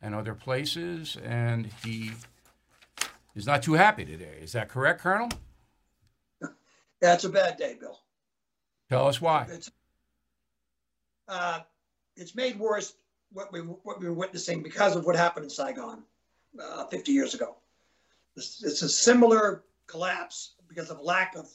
and 0.02 0.16
other 0.16 0.34
places. 0.34 1.18
And 1.22 1.70
he 1.84 2.12
is 3.36 3.46
not 3.46 3.62
too 3.62 3.74
happy 3.74 4.06
today. 4.06 4.38
Is 4.42 4.54
that 4.54 4.70
correct, 4.70 5.02
Colonel? 5.02 5.28
Yeah, 6.42 7.14
it's 7.14 7.26
a 7.26 7.30
bad 7.30 7.58
day, 7.58 7.76
Bill. 7.78 8.00
Tell 8.90 9.06
us 9.06 9.20
why. 9.20 9.46
It's, 9.50 9.70
uh, 11.28 11.60
it's 12.16 12.36
made 12.36 12.58
worse 12.58 12.94
what 13.34 13.52
we 13.52 13.60
what 13.60 14.00
we 14.00 14.08
were 14.08 14.14
witnessing 14.14 14.64
because 14.64 14.96
of 14.96 15.06
what 15.06 15.18
happened 15.18 15.44
in 15.44 15.50
Saigon 15.50 16.04
uh, 16.58 16.86
50 16.86 17.12
years 17.12 17.34
ago. 17.34 17.58
It's, 18.38 18.64
it's 18.64 18.82
a 18.82 18.88
similar 18.88 19.64
collapse 19.88 20.54
because 20.70 20.90
of 20.90 21.02
lack 21.02 21.36
of 21.36 21.50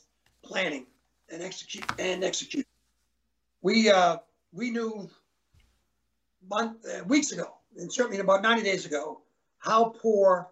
planning 0.45 0.85
and 1.31 1.43
execute 1.43 1.87
and 1.99 2.23
execute. 2.23 2.68
We 3.63 3.91
uh, 3.91 4.19
we 4.53 4.71
knew 4.71 5.09
month, 6.49 6.85
uh, 6.87 7.05
weeks 7.05 7.33
ago, 7.33 7.55
and 7.77 7.93
certainly 7.93 8.19
about 8.19 8.43
90 8.43 8.63
days 8.63 8.87
ago, 8.87 9.21
how 9.59 9.95
poor 10.01 10.51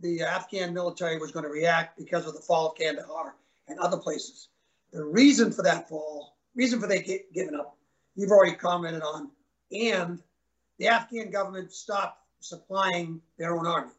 the 0.00 0.22
Afghan 0.22 0.72
military 0.72 1.18
was 1.18 1.30
going 1.30 1.44
to 1.44 1.50
react 1.50 1.98
because 1.98 2.26
of 2.26 2.34
the 2.34 2.40
fall 2.40 2.70
of 2.70 2.78
Kandahar 2.78 3.34
and 3.68 3.78
other 3.78 3.98
places. 3.98 4.48
The 4.92 5.04
reason 5.04 5.52
for 5.52 5.62
that 5.62 5.88
fall, 5.88 6.36
reason 6.54 6.80
for 6.80 6.86
they 6.86 7.02
get, 7.02 7.32
giving 7.32 7.54
up, 7.54 7.76
you've 8.16 8.30
already 8.30 8.56
commented 8.56 9.02
on, 9.02 9.30
and 9.70 10.20
the 10.78 10.88
Afghan 10.88 11.30
government 11.30 11.72
stopped 11.72 12.18
supplying 12.40 13.20
their 13.38 13.54
own 13.54 13.66
army. 13.66 13.92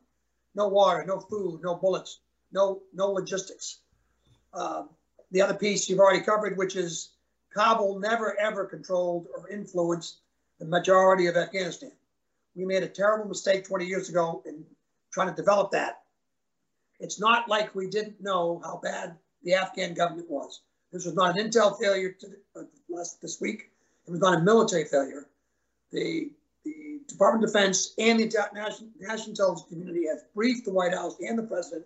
No 0.55 0.67
water, 0.67 1.05
no 1.05 1.19
food, 1.19 1.61
no 1.63 1.75
bullets, 1.75 2.19
no 2.51 2.81
no 2.93 3.07
logistics. 3.11 3.79
Uh, 4.53 4.83
the 5.31 5.41
other 5.41 5.53
piece 5.53 5.87
you've 5.87 5.99
already 5.99 6.21
covered, 6.21 6.57
which 6.57 6.75
is 6.75 7.10
Kabul 7.53 7.99
never 7.99 8.39
ever 8.39 8.65
controlled 8.65 9.27
or 9.35 9.49
influenced 9.49 10.19
the 10.59 10.65
majority 10.65 11.27
of 11.27 11.35
Afghanistan. 11.35 11.91
We 12.55 12.65
made 12.65 12.83
a 12.83 12.87
terrible 12.87 13.27
mistake 13.27 13.65
20 13.65 13.85
years 13.85 14.09
ago 14.09 14.41
in 14.45 14.65
trying 15.11 15.29
to 15.29 15.35
develop 15.35 15.71
that. 15.71 16.01
It's 16.99 17.19
not 17.19 17.49
like 17.49 17.73
we 17.73 17.87
didn't 17.87 18.21
know 18.21 18.61
how 18.63 18.79
bad 18.81 19.17
the 19.43 19.55
Afghan 19.55 19.93
government 19.93 20.29
was. 20.29 20.61
This 20.91 21.05
was 21.05 21.15
not 21.15 21.37
an 21.37 21.49
intel 21.49 21.79
failure 21.79 22.11
to, 22.11 22.27
uh, 22.55 22.63
last 22.89 23.21
this 23.21 23.41
week. 23.41 23.71
It 24.07 24.11
was 24.11 24.19
not 24.19 24.37
a 24.37 24.41
military 24.41 24.85
failure. 24.85 25.27
The, 25.91 26.31
the 26.63 26.99
Department 27.07 27.43
of 27.45 27.53
Defense 27.53 27.93
and 27.97 28.19
the 28.19 28.25
national, 28.53 28.89
national 28.99 29.29
intelligence 29.29 29.67
community 29.67 30.07
have 30.07 30.19
briefed 30.35 30.65
the 30.65 30.73
White 30.73 30.93
House 30.93 31.15
and 31.21 31.37
the 31.37 31.43
president 31.43 31.85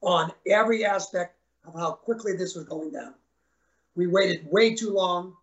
on 0.00 0.32
every 0.46 0.84
aspect 0.84 1.36
of 1.66 1.74
how 1.74 1.92
quickly 1.92 2.32
this 2.34 2.54
was 2.54 2.64
going 2.64 2.90
down. 2.90 3.14
We 3.98 4.06
waited 4.06 4.48
way 4.48 4.76
too 4.76 4.92
long 4.92 5.34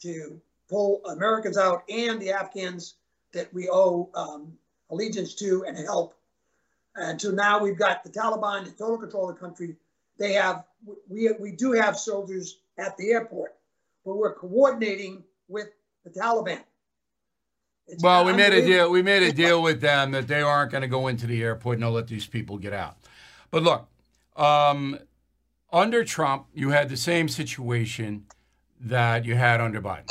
to 0.00 0.40
pull 0.68 1.00
Americans 1.04 1.56
out 1.56 1.84
and 1.88 2.20
the 2.20 2.32
Afghans 2.32 2.94
that 3.32 3.54
we 3.54 3.68
owe 3.70 4.10
um, 4.16 4.54
allegiance 4.90 5.34
to 5.36 5.64
and 5.68 5.78
help. 5.78 6.16
And 6.96 7.22
so 7.22 7.30
now 7.30 7.62
we've 7.62 7.78
got 7.78 8.02
the 8.02 8.10
Taliban 8.10 8.66
in 8.66 8.72
total 8.72 8.98
control 8.98 9.30
of 9.30 9.36
the 9.36 9.40
country. 9.40 9.76
They 10.18 10.32
have, 10.32 10.64
we, 11.08 11.30
we 11.38 11.52
do 11.52 11.70
have 11.70 11.96
soldiers 11.96 12.58
at 12.76 12.96
the 12.96 13.12
airport, 13.12 13.54
but 14.04 14.16
we're 14.16 14.34
coordinating 14.34 15.22
with 15.46 15.68
the 16.02 16.10
Taliban. 16.10 16.58
It's 17.86 18.02
well, 18.02 18.24
we 18.24 18.32
made 18.32 18.52
a 18.52 18.66
deal. 18.66 18.90
We 18.90 19.02
made 19.02 19.22
a 19.22 19.32
deal 19.32 19.62
with 19.62 19.80
them 19.80 20.10
that 20.10 20.26
they 20.26 20.42
aren't 20.42 20.72
going 20.72 20.82
to 20.82 20.88
go 20.88 21.06
into 21.06 21.28
the 21.28 21.40
airport 21.40 21.74
and 21.74 21.84
they'll 21.84 21.92
let 21.92 22.08
these 22.08 22.26
people 22.26 22.58
get 22.58 22.72
out. 22.72 22.96
But 23.52 23.62
look, 23.62 23.86
um, 24.36 24.98
under 25.72 26.04
Trump, 26.04 26.46
you 26.52 26.70
had 26.70 26.88
the 26.88 26.96
same 26.96 27.28
situation 27.28 28.26
that 28.78 29.24
you 29.24 29.34
had 29.34 29.60
under 29.60 29.80
Biden. 29.80 30.08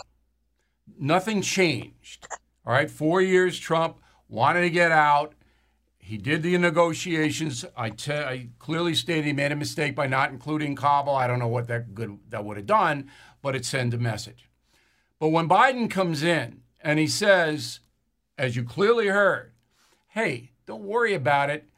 Nothing 1.00 1.42
changed. 1.42 2.28
All 2.66 2.74
right, 2.74 2.90
four 2.90 3.22
years 3.22 3.60
Trump 3.60 3.98
wanted 4.28 4.62
to 4.62 4.70
get 4.70 4.92
out. 4.92 5.34
He 6.00 6.18
did 6.18 6.42
the 6.42 6.58
negotiations. 6.58 7.64
I, 7.78 7.92
clearly 8.60 8.96
stated 8.96 9.26
he 9.26 9.34
made 9.34 9.52
a 9.52 9.56
mistake 9.56 9.96
by 9.96 10.08
not 10.08 10.32
including 10.32 10.76
Kabul. 10.76 11.16
I 11.16 11.28
don't 11.28 11.40
know 11.40 11.48
what 11.48 11.68
that 11.68 11.94
good 11.94 12.18
that 12.30 12.44
would 12.44 12.58
have 12.58 12.66
done, 12.66 13.10
but 13.42 13.56
it 13.56 13.66
sent 13.66 13.94
a 13.94 13.98
message. 13.98 14.50
But 15.20 15.30
when 15.30 15.48
Biden 15.48 15.90
comes 15.90 16.24
in 16.24 16.62
and 16.82 16.98
he 16.98 17.08
says, 17.08 17.80
as 18.38 18.56
you 18.56 18.64
clearly 18.64 19.08
heard, 19.08 19.52
hey, 20.10 20.52
don't 20.66 20.84
worry 20.84 21.14
about 21.14 21.50
it. 21.50 21.70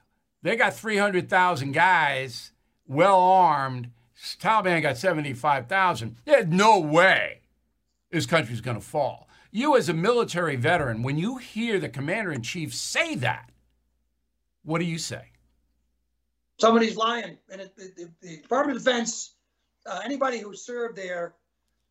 They 0.41 0.55
got 0.55 0.73
300,000 0.73 1.71
guys 1.73 2.52
well 2.87 3.19
armed. 3.19 3.89
Taliban 4.39 4.81
got 4.81 4.97
75,000. 4.97 6.17
There's 6.25 6.47
no 6.47 6.79
way 6.79 7.41
this 8.09 8.25
country's 8.25 8.61
going 8.61 8.77
to 8.77 8.85
fall. 8.85 9.27
You, 9.51 9.77
as 9.77 9.89
a 9.89 9.93
military 9.93 10.55
veteran, 10.55 11.03
when 11.03 11.17
you 11.17 11.37
hear 11.37 11.79
the 11.79 11.89
commander 11.89 12.31
in 12.31 12.41
chief 12.41 12.73
say 12.73 13.15
that, 13.15 13.51
what 14.63 14.79
do 14.79 14.85
you 14.85 14.97
say? 14.97 15.25
Somebody's 16.59 16.95
lying. 16.95 17.37
And 17.51 17.61
it, 17.61 17.75
the, 17.75 18.09
the, 18.21 18.37
Department 18.37 18.77
of 18.77 18.83
Defense, 18.83 19.33
uh, 19.85 19.99
anybody 20.03 20.39
who 20.39 20.55
served 20.55 20.95
there, 20.95 21.35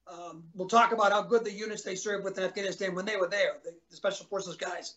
um, 0.09 0.43
will 0.55 0.69
talk 0.69 0.93
about 0.93 1.13
how 1.13 1.23
good 1.23 1.45
the 1.45 1.53
units 1.53 1.83
they 1.83 1.95
served 1.95 2.25
with 2.25 2.37
in 2.39 2.45
Afghanistan 2.45 2.95
when 2.95 3.05
they 3.05 3.17
were 3.17 3.29
there, 3.29 3.59
the, 3.63 3.75
the 3.91 3.97
Special 3.97 4.27
Forces 4.27 4.57
guys 4.57 4.95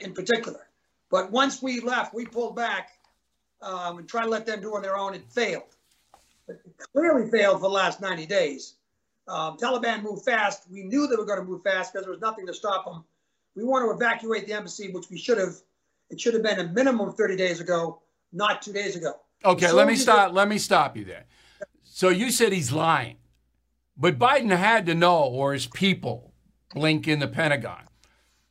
in 0.00 0.14
particular. 0.14 0.68
But 1.10 1.30
once 1.30 1.62
we 1.62 1.80
left, 1.80 2.14
we 2.14 2.24
pulled 2.24 2.56
back 2.56 2.90
um, 3.62 3.98
and 3.98 4.08
try 4.08 4.22
to 4.22 4.28
let 4.28 4.46
them 4.46 4.60
do 4.60 4.74
on 4.74 4.82
their 4.82 4.96
own. 4.96 5.14
It 5.14 5.24
failed. 5.30 5.76
It 6.48 6.60
clearly 6.92 7.30
failed 7.30 7.56
for 7.56 7.62
the 7.62 7.68
last 7.68 8.00
90 8.00 8.26
days. 8.26 8.74
Um, 9.28 9.56
Taliban 9.56 10.02
moved 10.02 10.24
fast. 10.24 10.64
We 10.70 10.82
knew 10.82 11.06
they 11.06 11.16
were 11.16 11.24
going 11.24 11.38
to 11.38 11.44
move 11.44 11.62
fast 11.62 11.92
because 11.92 12.04
there 12.04 12.12
was 12.12 12.20
nothing 12.20 12.46
to 12.46 12.54
stop 12.54 12.84
them. 12.84 13.04
We 13.54 13.64
want 13.64 13.86
to 13.86 13.94
evacuate 13.94 14.46
the 14.46 14.54
embassy, 14.54 14.90
which 14.90 15.10
we 15.10 15.18
should 15.18 15.38
have. 15.38 15.54
It 16.10 16.20
should 16.20 16.34
have 16.34 16.42
been 16.42 16.58
a 16.58 16.68
minimum 16.68 17.08
of 17.08 17.16
30 17.16 17.36
days 17.36 17.60
ago, 17.60 18.02
not 18.32 18.62
two 18.62 18.72
days 18.72 18.96
ago. 18.96 19.14
Okay, 19.44 19.66
so 19.66 19.76
let 19.76 19.86
me 19.86 19.96
stop. 19.96 20.32
Let 20.32 20.48
me 20.48 20.58
stop 20.58 20.96
you 20.96 21.04
there. 21.04 21.24
So 21.84 22.08
you 22.08 22.30
said 22.30 22.52
he's 22.52 22.72
lying, 22.72 23.16
but 23.96 24.18
Biden 24.18 24.54
had 24.54 24.86
to 24.86 24.94
know, 24.94 25.24
or 25.24 25.52
his 25.52 25.66
people, 25.66 26.32
Blinken 26.74 27.20
the 27.20 27.28
Pentagon. 27.28 27.84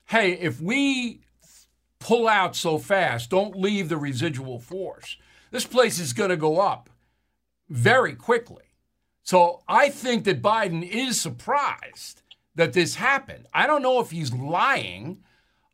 Hey, 0.05 0.33
if 0.33 0.61
we 0.61 1.21
pull 2.01 2.27
out 2.27 2.55
so 2.55 2.77
fast. 2.77 3.29
Don't 3.29 3.55
leave 3.55 3.87
the 3.87 3.97
residual 3.97 4.59
force. 4.59 5.15
This 5.51 5.65
place 5.65 5.99
is 5.99 6.11
going 6.13 6.29
to 6.29 6.37
go 6.37 6.59
up 6.59 6.89
very 7.69 8.15
quickly. 8.15 8.63
So 9.23 9.61
I 9.67 9.89
think 9.89 10.25
that 10.25 10.41
Biden 10.41 10.87
is 10.87 11.21
surprised 11.21 12.21
that 12.55 12.73
this 12.73 12.95
happened. 12.95 13.47
I 13.53 13.67
don't 13.67 13.81
know 13.81 13.99
if 14.01 14.11
he's 14.11 14.33
lying, 14.33 15.23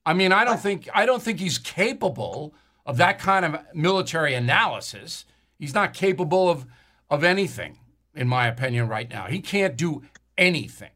I 0.06 0.13
mean, 0.13 0.32
I 0.32 0.46
don't 0.46 0.60
think 0.60 0.88
I 0.94 1.06
don't 1.06 1.22
think 1.22 1.40
he's 1.40 1.58
capable 1.58 2.54
of 2.86 2.98
that 2.98 3.20
kind 3.20 3.44
of 3.46 3.60
military 3.74 4.34
analysis. 4.34 5.26
He's 5.60 5.74
not 5.74 5.94
capable 5.94 6.50
of 6.50 6.66
of 7.10 7.24
anything, 7.24 7.80
in 8.13 8.28
my 8.28 8.48
opinion, 8.48 8.88
right 8.88 9.10
now. 9.10 9.26
He 9.26 9.40
can't 9.42 9.76
do 9.76 10.04
anything. 10.38 10.92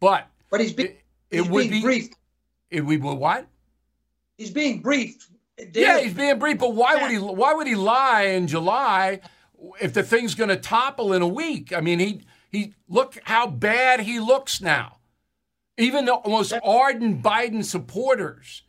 But 0.00 0.28
But 0.50 0.60
he's, 0.60 0.72
be, 0.72 0.84
it, 0.84 1.04
it 1.30 1.42
he's 1.42 1.50
would 1.50 1.70
be 1.70 1.82
briefed. 1.82 2.16
it 2.70 2.82
would 2.82 3.02
what? 3.02 3.46
He's 4.36 4.50
being 4.50 4.80
briefed. 4.80 5.28
Yeah, 5.72 6.00
he's 6.00 6.14
being 6.14 6.38
briefed. 6.38 6.60
but 6.60 6.74
why 6.74 6.96
would 6.96 7.10
he? 7.10 7.18
Why 7.18 7.54
would 7.54 7.66
he 7.66 7.76
lie 7.76 8.22
in 8.22 8.48
July 8.48 9.20
if 9.80 9.94
the 9.94 10.02
thing's 10.02 10.34
going 10.34 10.48
to 10.50 10.56
topple 10.56 11.12
in 11.12 11.22
a 11.22 11.28
week? 11.28 11.72
I 11.72 11.80
mean, 11.80 12.00
he 12.00 12.22
he 12.50 12.74
look 12.88 13.18
how 13.24 13.46
bad 13.46 14.00
he 14.00 14.18
looks 14.18 14.60
now. 14.60 14.98
Even 15.76 16.04
the 16.04 16.20
most 16.26 16.52
ardent 16.62 17.22
Biden 17.22 17.64
supporters. 17.64 18.62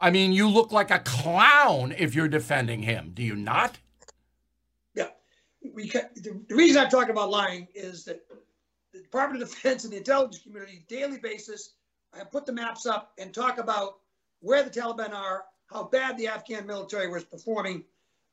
I 0.00 0.10
mean, 0.10 0.32
you 0.32 0.48
look 0.48 0.72
like 0.72 0.90
a 0.90 0.98
clown 0.98 1.94
if 1.96 2.14
you're 2.14 2.28
defending 2.28 2.82
him. 2.82 3.12
Do 3.14 3.22
you 3.22 3.36
not? 3.36 3.78
Yeah. 4.94 5.08
We 5.72 5.88
the, 5.88 6.42
the 6.48 6.54
reason 6.54 6.82
I'm 6.82 6.90
talking 6.90 7.10
about 7.10 7.30
lying 7.30 7.68
is 7.74 8.04
that 8.04 8.20
the 8.92 9.00
Department 9.00 9.42
of 9.42 9.50
Defense 9.50 9.84
and 9.84 9.92
the 9.92 9.98
intelligence 9.98 10.42
community, 10.42 10.84
daily 10.88 11.18
basis, 11.18 11.74
have 12.16 12.30
put 12.30 12.46
the 12.46 12.52
maps 12.52 12.86
up 12.86 13.12
and 13.18 13.32
talk 13.32 13.58
about 13.58 13.98
where 14.44 14.62
the 14.62 14.70
Taliban 14.70 15.12
are, 15.12 15.44
how 15.72 15.84
bad 15.84 16.18
the 16.18 16.28
Afghan 16.28 16.66
military 16.66 17.08
was 17.08 17.24
performing. 17.24 17.82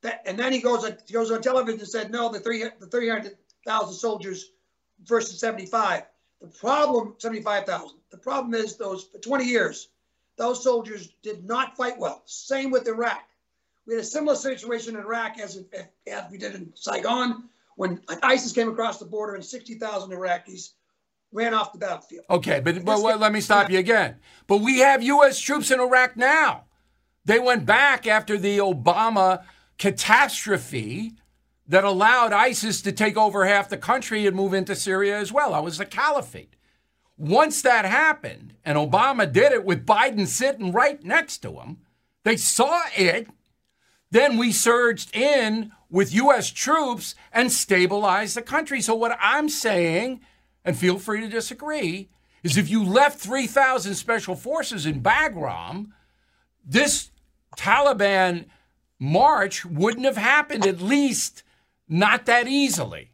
That, 0.02 0.22
and 0.26 0.38
then 0.38 0.52
he 0.52 0.60
goes 0.60 0.84
on, 0.84 0.98
he 1.08 1.14
goes 1.14 1.32
on 1.32 1.42
television 1.42 1.80
and 1.80 1.88
said, 1.88 2.12
no, 2.12 2.30
the 2.30 2.40
the 2.80 2.88
300,000 2.88 3.94
soldiers 3.94 4.52
versus 5.06 5.40
75. 5.40 6.04
The 6.42 6.48
problem, 6.48 7.16
75,000. 7.18 7.98
The 8.10 8.18
problem 8.18 8.54
is 8.54 8.76
those 8.76 9.06
for 9.06 9.20
20 9.20 9.46
years, 9.46 9.90
those 10.38 10.64
soldiers 10.64 11.14
did 11.22 11.46
not 11.46 11.78
fight 11.78 11.98
well. 11.98 12.24
Same 12.26 12.72
with 12.72 12.88
Iraq. 12.88 13.22
We 13.86 13.94
had 13.94 14.04
a 14.04 14.06
similar 14.06 14.36
situation 14.36 14.96
in 14.96 15.02
Iraq 15.02 15.40
as, 15.40 15.64
as 16.08 16.24
we 16.32 16.38
did 16.38 16.56
in 16.56 16.74
Saigon 16.76 17.50
when 17.76 18.02
ISIS 18.22 18.52
came 18.52 18.70
across 18.70 19.00
the 19.00 19.06
border 19.06 19.36
and 19.36 19.46
60,000 19.46 20.12
Iraqis 20.12 20.72
ran 21.32 21.54
off 21.54 21.72
the 21.72 21.80
battlefield. 21.80 22.26
Okay, 22.30 22.60
but, 22.60 22.84
but 22.84 23.02
well, 23.02 23.18
let 23.18 23.32
me 23.32 23.42
stop 23.42 23.70
you 23.70 23.80
again. 23.80 24.18
But 24.48 24.58
we 24.58 24.80
have 24.80 25.02
U.S. 25.04 25.40
troops 25.40 25.72
in 25.72 25.80
Iraq 25.80 26.18
now. 26.18 26.66
They 27.26 27.40
went 27.40 27.66
back 27.66 28.08
after 28.08 28.38
the 28.38 28.58
Obama 28.58 29.44
catastrophe 29.78 31.14
that 31.68 31.84
allowed 31.84 32.34
ISIS 32.34 32.82
to 32.82 32.92
take 32.92 33.16
over 33.16 33.46
half 33.46 33.70
the 33.70 33.78
country 33.78 34.28
and 34.28 34.36
move 34.36 34.54
into 34.54 34.76
Syria 34.76 35.18
as 35.18 35.32
well. 35.32 35.52
That 35.52 35.64
was 35.64 35.78
the 35.78 35.86
caliphate. 35.86 36.56
Once 37.18 37.62
that 37.62 37.86
happened, 37.86 38.56
and 38.66 38.78
Obama 38.78 39.32
did 39.32 39.52
it 39.52 39.64
with 39.64 39.86
Biden 39.86 40.28
sitting 40.28 40.72
right 40.72 41.04
next 41.04 41.38
to 41.40 41.60
him, 41.60 41.78
they 42.24 42.36
saw 42.36 42.82
it. 42.98 43.28
Then 44.10 44.38
we 44.38 44.52
surged 44.52 45.16
in 45.16 45.72
with 45.90 46.14
U.S. 46.16 46.50
troops 46.50 47.16
and 47.32 47.52
stabilized 47.52 48.36
the 48.36 48.42
country. 48.42 48.82
So, 48.82 48.96
what 48.96 49.18
I'm 49.22 49.50
saying, 49.50 50.22
and 50.64 50.78
feel 50.78 51.00
free 51.00 51.22
to 51.22 51.28
disagree, 51.28 52.10
is 52.44 52.58
if 52.58 52.70
you 52.70 52.84
left 52.84 53.20
3,000 53.20 53.96
special 53.96 54.36
forces 54.36 54.86
in 54.86 55.02
Bagram, 55.02 55.92
this 56.66 57.12
Taliban 57.58 58.46
march 59.00 59.66
wouldn't 59.66 60.06
have 60.06 60.18
happened, 60.18 60.66
at 60.66 60.82
least 60.82 61.44
not 61.88 62.26
that 62.26 62.48
easily. 62.48 63.12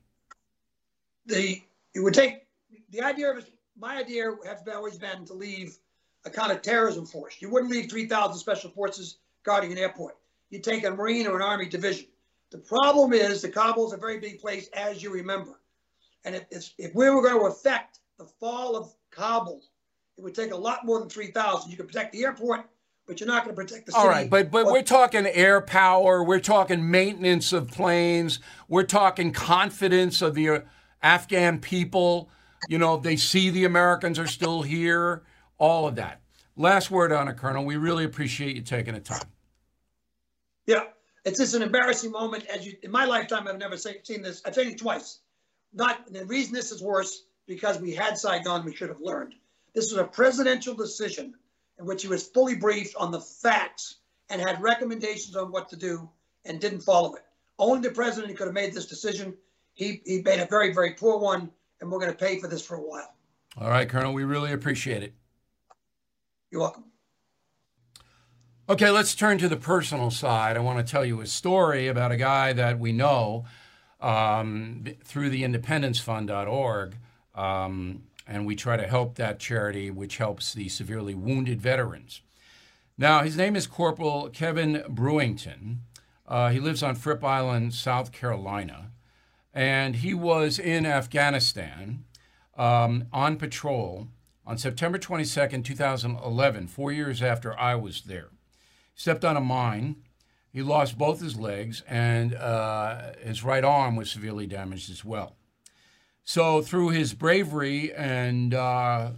The 1.25 1.61
it 1.93 1.99
would 1.99 2.13
take 2.13 2.45
the 2.89 3.01
idea 3.01 3.31
of 3.31 3.49
my 3.77 3.97
idea 3.97 4.31
has 4.45 4.59
always 4.73 4.97
been 4.97 5.25
to 5.25 5.33
leave 5.33 5.77
a 6.25 6.29
kind 6.29 6.51
of 6.51 6.61
terrorism 6.61 7.05
force. 7.05 7.37
You 7.39 7.49
wouldn't 7.49 7.71
leave 7.71 7.89
3,000 7.89 8.37
special 8.37 8.69
forces 8.69 9.17
guarding 9.43 9.71
an 9.71 9.77
airport. 9.77 10.17
You'd 10.49 10.63
take 10.63 10.85
a 10.85 10.91
Marine 10.91 11.27
or 11.27 11.35
an 11.37 11.41
Army 11.41 11.67
division. 11.67 12.07
The 12.51 12.57
problem 12.59 13.13
is 13.13 13.41
the 13.41 13.49
Kabul 13.49 13.87
is 13.87 13.93
a 13.93 13.97
very 13.97 14.19
big 14.19 14.39
place, 14.39 14.69
as 14.73 15.03
you 15.03 15.11
remember. 15.11 15.59
And 16.25 16.35
if, 16.51 16.73
if 16.77 16.93
we 16.93 17.09
were 17.09 17.21
going 17.21 17.39
to 17.39 17.45
affect 17.45 17.99
the 18.17 18.25
fall 18.25 18.75
of 18.75 18.93
Kabul, 19.11 19.61
it 20.17 20.23
would 20.23 20.35
take 20.35 20.51
a 20.51 20.57
lot 20.57 20.85
more 20.85 20.99
than 20.99 21.09
3,000. 21.09 21.69
You 21.69 21.77
could 21.77 21.87
protect 21.87 22.11
the 22.11 22.23
airport, 22.23 22.67
but 23.05 23.19
you're 23.19 23.27
not 23.27 23.45
going 23.45 23.55
to 23.55 23.61
protect 23.61 23.85
the 23.85 23.91
city. 23.93 24.01
All 24.01 24.09
right, 24.09 24.29
but 24.29 24.51
but 24.51 24.65
we're 24.65 24.81
talking 24.81 25.25
air 25.27 25.61
power, 25.61 26.23
we're 26.23 26.39
talking 26.39 26.89
maintenance 26.91 27.53
of 27.53 27.69
planes, 27.69 28.39
we're 28.67 28.83
talking 28.83 29.31
confidence 29.31 30.21
of 30.21 30.35
the 30.35 30.49
uh, 30.49 30.59
Afghan 31.01 31.59
people. 31.59 32.29
You 32.67 32.79
know, 32.79 32.97
they 32.97 33.15
see 33.15 33.49
the 33.49 33.65
Americans 33.65 34.19
are 34.19 34.27
still 34.27 34.63
here, 34.63 35.23
all 35.57 35.87
of 35.87 35.95
that. 35.95 36.21
Last 36.55 36.89
word 36.89 37.11
on 37.11 37.27
it, 37.27 37.37
Colonel. 37.37 37.63
We 37.63 37.77
really 37.77 38.03
appreciate 38.03 38.55
you 38.55 38.63
taking 38.63 38.95
the 38.95 38.99
time. 38.99 39.21
Yeah, 40.65 40.85
it's 41.23 41.39
just 41.39 41.53
an 41.53 41.61
embarrassing 41.61 42.11
moment. 42.11 42.47
As 42.47 42.65
you, 42.65 42.73
in 42.81 42.91
my 42.91 43.05
lifetime, 43.05 43.47
I've 43.47 43.59
never 43.59 43.77
seen 43.77 44.21
this. 44.23 44.41
I've 44.43 44.55
seen 44.55 44.69
it 44.69 44.79
twice. 44.79 45.19
Not 45.73 46.11
the 46.11 46.25
reason 46.25 46.53
this 46.53 46.71
is 46.71 46.81
worse 46.81 47.23
because 47.47 47.79
we 47.79 47.93
had 47.93 48.17
Saigon. 48.17 48.65
We 48.65 48.75
should 48.75 48.89
have 48.89 49.01
learned. 49.01 49.35
This 49.73 49.91
was 49.91 49.99
a 49.99 50.05
presidential 50.05 50.73
decision 50.73 51.33
in 51.79 51.85
which 51.85 52.01
he 52.01 52.07
was 52.07 52.27
fully 52.27 52.55
briefed 52.55 52.95
on 52.95 53.11
the 53.11 53.21
facts 53.21 53.97
and 54.29 54.41
had 54.41 54.61
recommendations 54.61 55.35
on 55.35 55.51
what 55.51 55.69
to 55.69 55.75
do 55.75 56.09
and 56.45 56.59
didn't 56.59 56.81
follow 56.81 57.13
it. 57.15 57.23
Only 57.59 57.87
the 57.87 57.93
president 57.93 58.35
could 58.37 58.47
have 58.47 58.53
made 58.53 58.73
this 58.73 58.87
decision. 58.87 59.35
He, 59.73 60.01
he 60.05 60.21
made 60.21 60.39
a 60.39 60.45
very, 60.45 60.73
very 60.73 60.93
poor 60.93 61.17
one, 61.19 61.51
and 61.79 61.91
we're 61.91 61.99
going 61.99 62.11
to 62.11 62.17
pay 62.17 62.39
for 62.39 62.47
this 62.47 62.65
for 62.65 62.75
a 62.75 62.81
while. 62.81 63.13
All 63.57 63.69
right, 63.69 63.87
Colonel, 63.87 64.13
we 64.13 64.23
really 64.23 64.51
appreciate 64.51 65.03
it. 65.03 65.13
You're 66.51 66.61
welcome. 66.61 66.85
Okay, 68.69 68.89
let's 68.89 69.15
turn 69.15 69.37
to 69.37 69.47
the 69.47 69.57
personal 69.57 70.11
side. 70.11 70.57
I 70.57 70.59
want 70.59 70.85
to 70.85 70.91
tell 70.91 71.05
you 71.05 71.21
a 71.21 71.27
story 71.27 71.87
about 71.87 72.11
a 72.11 72.17
guy 72.17 72.53
that 72.53 72.79
we 72.79 72.91
know 72.91 73.45
um, 73.99 74.85
through 75.03 75.29
the 75.29 75.43
independencefund.org. 75.43 76.95
Um, 77.35 78.03
and 78.27 78.45
we 78.45 78.55
try 78.55 78.77
to 78.77 78.87
help 78.87 79.15
that 79.15 79.39
charity, 79.39 79.89
which 79.89 80.17
helps 80.17 80.53
the 80.53 80.69
severely 80.69 81.15
wounded 81.15 81.61
veterans. 81.61 82.21
Now, 82.97 83.21
his 83.21 83.37
name 83.37 83.55
is 83.55 83.67
Corporal 83.67 84.29
Kevin 84.29 84.83
Brewington. 84.89 85.77
Uh, 86.27 86.49
he 86.49 86.59
lives 86.59 86.83
on 86.83 86.95
Fripp 86.95 87.23
Island, 87.23 87.73
South 87.73 88.11
Carolina. 88.11 88.91
And 89.53 89.97
he 89.97 90.13
was 90.13 90.59
in 90.59 90.85
Afghanistan 90.85 92.03
um, 92.57 93.05
on 93.13 93.37
patrol 93.37 94.07
on 94.45 94.57
September 94.57 94.97
22nd, 94.97 95.63
2011, 95.63 96.67
four 96.67 96.91
years 96.91 97.21
after 97.21 97.57
I 97.59 97.75
was 97.75 98.01
there. 98.01 98.29
He 98.93 99.01
stepped 99.01 99.25
on 99.25 99.35
a 99.35 99.41
mine. 99.41 99.97
He 100.57 100.63
lost 100.63 100.97
both 100.97 101.19
his 101.19 101.37
legs, 101.37 101.83
and 101.87 102.33
uh, 102.33 103.11
his 103.23 103.43
right 103.43 103.63
arm 103.63 103.95
was 103.95 104.09
severely 104.09 104.47
damaged 104.47 104.89
as 104.89 105.05
well. 105.05 105.35
So, 106.23 106.63
through 106.63 106.89
his 106.89 107.13
bravery 107.13 107.93
and 107.93 108.55
uh, 108.55 109.11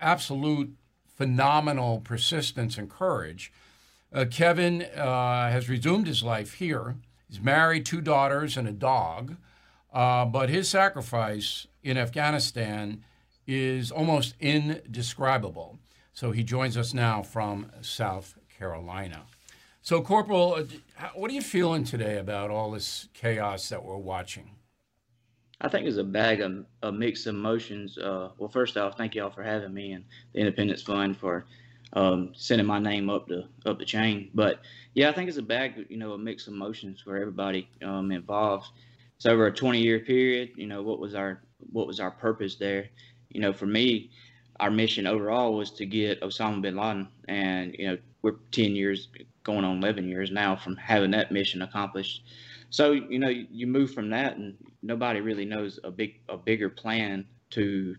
absolute 0.00 0.74
phenomenal 1.16 2.00
persistence 2.00 2.76
and 2.76 2.90
courage, 2.90 3.52
uh, 4.12 4.24
Kevin 4.28 4.82
uh, 4.82 5.52
has 5.52 5.68
resumed 5.68 6.08
his 6.08 6.24
life 6.24 6.54
here. 6.54 6.96
He's 7.28 7.40
married, 7.40 7.86
two 7.86 8.00
daughters, 8.00 8.56
and 8.56 8.66
a 8.66 8.72
dog. 8.72 9.36
Uh, 9.92 10.24
but 10.24 10.48
his 10.48 10.68
sacrifice 10.68 11.68
in 11.84 11.98
Afghanistan 11.98 13.04
is 13.46 13.92
almost 13.92 14.34
indescribable. 14.40 15.78
So 16.14 16.32
he 16.32 16.42
joins 16.42 16.76
us 16.76 16.92
now 16.92 17.22
from 17.22 17.70
South 17.80 18.34
Carolina. 18.58 19.26
So, 19.82 20.02
Corporal, 20.02 20.54
uh, 20.98 21.08
what 21.14 21.30
are 21.30 21.34
you 21.34 21.40
feeling 21.40 21.84
today 21.84 22.18
about 22.18 22.50
all 22.50 22.70
this 22.70 23.08
chaos 23.14 23.70
that 23.70 23.82
we're 23.82 23.96
watching? 23.96 24.50
I 25.62 25.68
think 25.68 25.86
it's 25.86 25.96
a 25.96 26.04
bag 26.04 26.42
of, 26.42 26.66
of 26.82 26.94
mixed 26.94 27.26
emotions. 27.26 27.96
Uh, 27.96 28.28
well, 28.36 28.50
first 28.50 28.76
off, 28.76 28.98
thank 28.98 29.14
y'all 29.14 29.30
for 29.30 29.42
having 29.42 29.72
me 29.72 29.92
and 29.92 30.04
the 30.34 30.40
Independence 30.40 30.82
Fund 30.82 31.16
for 31.16 31.46
um, 31.94 32.32
sending 32.34 32.66
my 32.66 32.78
name 32.78 33.08
up 33.08 33.26
the 33.26 33.48
up 33.64 33.78
the 33.78 33.86
chain. 33.86 34.30
But 34.34 34.60
yeah, 34.94 35.08
I 35.08 35.12
think 35.12 35.28
it's 35.28 35.38
a 35.38 35.42
bag, 35.42 35.86
you 35.88 35.96
know, 35.96 36.12
a 36.12 36.18
mix 36.18 36.46
of 36.46 36.52
emotions 36.52 37.00
for 37.00 37.16
everybody 37.16 37.68
um, 37.82 38.12
involved. 38.12 38.66
It's 39.16 39.24
over 39.24 39.46
a 39.46 39.52
20 39.52 39.80
year 39.80 40.00
period. 40.00 40.50
You 40.56 40.66
know, 40.66 40.82
what 40.82 41.00
was 41.00 41.14
our 41.14 41.40
what 41.72 41.86
was 41.86 42.00
our 42.00 42.10
purpose 42.10 42.56
there? 42.56 42.90
You 43.30 43.40
know, 43.40 43.54
for 43.54 43.66
me, 43.66 44.10
our 44.60 44.70
mission 44.70 45.06
overall 45.06 45.54
was 45.54 45.70
to 45.72 45.86
get 45.86 46.20
Osama 46.20 46.60
bin 46.60 46.76
Laden, 46.76 47.08
and 47.28 47.74
you 47.78 47.88
know, 47.88 47.98
we're 48.22 48.36
10 48.52 48.76
years 48.76 49.08
going 49.42 49.64
on 49.64 49.78
11 49.78 50.08
years 50.08 50.30
now 50.30 50.56
from 50.56 50.76
having 50.76 51.10
that 51.12 51.32
mission 51.32 51.62
accomplished. 51.62 52.24
So 52.70 52.92
you 52.92 53.18
know, 53.18 53.28
you 53.28 53.66
move 53.66 53.92
from 53.92 54.10
that, 54.10 54.36
and 54.36 54.56
nobody 54.82 55.20
really 55.20 55.44
knows 55.44 55.78
a 55.82 55.90
big 55.90 56.20
a 56.28 56.36
bigger 56.36 56.68
plan 56.68 57.26
to 57.50 57.96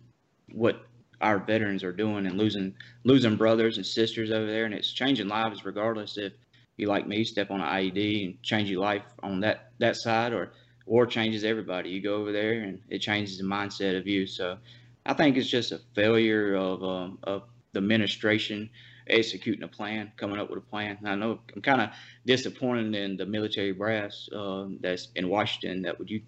what 0.54 0.86
our 1.20 1.38
veterans 1.40 1.84
are 1.84 1.92
doing 1.92 2.26
and 2.26 2.38
losing 2.38 2.74
losing 3.04 3.36
brothers 3.36 3.78
and 3.78 3.86
sisters 3.86 4.32
over 4.32 4.48
there, 4.48 4.66
and 4.66 4.74
it's 4.74 4.92
changing 4.92 5.28
lives 5.28 5.66
regardless 5.66 6.18
if 6.18 6.34
you 6.78 6.88
like 6.88 7.08
me 7.08 7.24
step 7.24 7.52
on 7.52 7.62
an 7.62 7.68
IED 7.68 8.26
and 8.26 8.44
change 8.44 8.70
your 8.70 8.82
life 8.82 9.04
on 9.22 9.42
that 9.42 9.72
that 9.80 9.98
side, 9.98 10.34
or 10.34 10.54
or 10.86 11.06
changes 11.06 11.44
everybody. 11.44 11.90
You 11.90 12.02
go 12.02 12.16
over 12.16 12.32
there 12.32 12.62
and 12.62 12.80
it 12.90 13.00
changes 13.00 13.38
the 13.38 13.44
mindset 13.44 13.98
of 13.98 14.08
you. 14.08 14.26
So 14.26 14.58
I 15.06 15.14
think 15.14 15.38
it's 15.38 15.50
just 15.50 15.72
a 15.72 15.82
failure 15.96 16.56
of 16.56 16.84
um, 16.84 17.20
of 17.24 17.44
the 17.74 17.80
administration 17.80 18.70
executing 19.08 19.64
a 19.64 19.68
plan, 19.68 20.12
coming 20.18 20.40
up 20.40 20.50
with 20.50 20.60
a 20.60 20.62
plan. 20.70 20.98
And 21.00 21.10
I 21.10 21.16
know 21.16 21.40
I'm 21.56 21.62
kind 21.62 21.82
of 21.82 21.90
disappointed 22.26 22.96
in 22.96 23.18
the 23.18 23.26
military 23.26 23.72
brass 23.72 24.30
uh, 24.36 24.68
that's 24.80 25.10
in 25.16 25.30
Washington. 25.30 25.82
That 25.82 25.98
would 26.00 26.10
you 26.10 26.22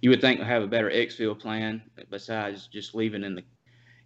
you 0.00 0.10
would 0.10 0.20
think 0.20 0.38
would 0.38 0.48
have 0.48 0.62
a 0.62 0.68
better 0.68 0.90
exfil 0.90 1.38
plan 1.38 1.82
besides 2.10 2.68
just 2.68 2.94
leaving 2.94 3.24
in 3.24 3.34
the 3.34 3.42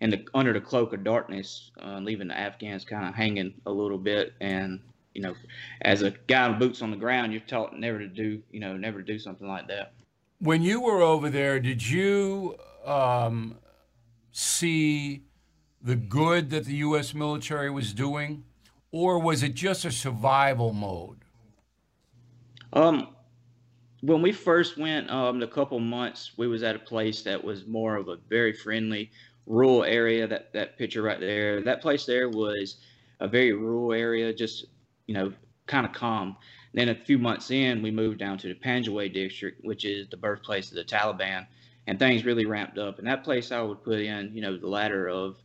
in 0.01 0.11
the 0.11 0.27
under 0.35 0.53
the 0.53 0.61
cloak 0.61 0.93
of 0.93 1.05
darkness, 1.05 1.71
uh, 1.83 1.99
leaving 1.99 2.29
the 2.29 2.39
Afghans 2.39 2.85
kind 2.85 3.09
of 3.09 3.15
hanging 3.15 3.55
a 3.67 3.71
little 3.71 3.99
bit. 3.99 4.35
And 4.41 4.81
you 5.15 5.23
know, 5.23 5.35
as 5.83 6.03
a 6.03 6.11
guy 6.27 6.49
with 6.49 6.59
boots 6.59 6.83
on 6.83 6.91
the 6.91 6.97
ground, 6.97 7.33
you're 7.33 7.41
taught 7.43 7.79
never 7.79 7.99
to 7.99 8.09
do 8.09 8.43
you 8.51 8.61
know 8.61 8.77
never 8.77 9.03
to 9.03 9.05
do 9.05 9.19
something 9.19 9.49
like 9.49 9.69
that. 9.69 9.93
When 10.41 10.63
you 10.63 10.81
were 10.81 11.01
over 11.01 11.31
there, 11.31 11.61
did 11.61 11.87
you 11.89 12.57
um, 12.85 13.57
see 14.33 15.23
the 15.85 15.95
good 15.95 16.49
that 16.51 16.65
the 16.65 16.77
U.S. 16.77 17.13
military 17.13 17.71
was 17.71 17.93
doing, 17.93 18.45
or 18.91 19.19
was 19.19 19.43
it 19.43 19.55
just 19.55 19.85
a 19.85 19.93
survival 19.93 20.73
mode? 20.73 21.19
Um, 22.73 23.09
when 24.01 24.23
we 24.23 24.33
first 24.33 24.79
went, 24.79 25.11
um, 25.11 25.39
the 25.39 25.47
couple 25.47 25.79
months, 25.79 26.33
we 26.39 26.49
was 26.49 26.63
at 26.63 26.75
a 26.75 26.79
place 26.79 27.23
that 27.23 27.43
was 27.43 27.67
more 27.67 27.97
of 27.97 28.09
a 28.09 28.17
very 28.29 28.53
friendly 28.55 29.11
rural 29.47 29.85
area. 29.85 30.27
That 30.27 30.53
that 30.55 30.79
picture 30.79 31.03
right 31.03 31.21
there, 31.21 31.61
that 31.63 31.83
place 31.83 32.07
there 32.07 32.31
was 32.31 32.79
a 33.21 33.29
very 33.29 33.53
rural 33.53 33.93
area, 33.93 34.33
just 34.33 34.65
you 35.07 35.15
know, 35.15 35.33
kind 35.67 35.87
of 35.87 35.93
calm. 35.93 36.37
Then 36.73 36.89
a 36.89 36.95
few 36.95 37.19
months 37.19 37.51
in, 37.51 37.83
we 37.83 37.91
moved 37.91 38.19
down 38.19 38.39
to 38.39 38.49
the 38.49 38.55
Panjwai 38.55 39.13
district, 39.13 39.65
which 39.65 39.85
is 39.85 40.09
the 40.09 40.17
birthplace 40.17 40.71
of 40.71 40.77
the 40.77 40.85
Taliban, 40.85 41.47
and 41.87 41.99
things 41.99 42.25
really 42.25 42.47
ramped 42.47 42.79
up. 42.79 42.99
And 42.99 43.07
that 43.07 43.23
place 43.23 43.53
I 43.53 43.61
would 43.61 43.85
put 43.85 44.01
in, 44.01 44.35
you 44.35 44.41
know, 44.41 44.57
the 44.57 44.67
ladder 44.67 45.09
of, 45.09 45.37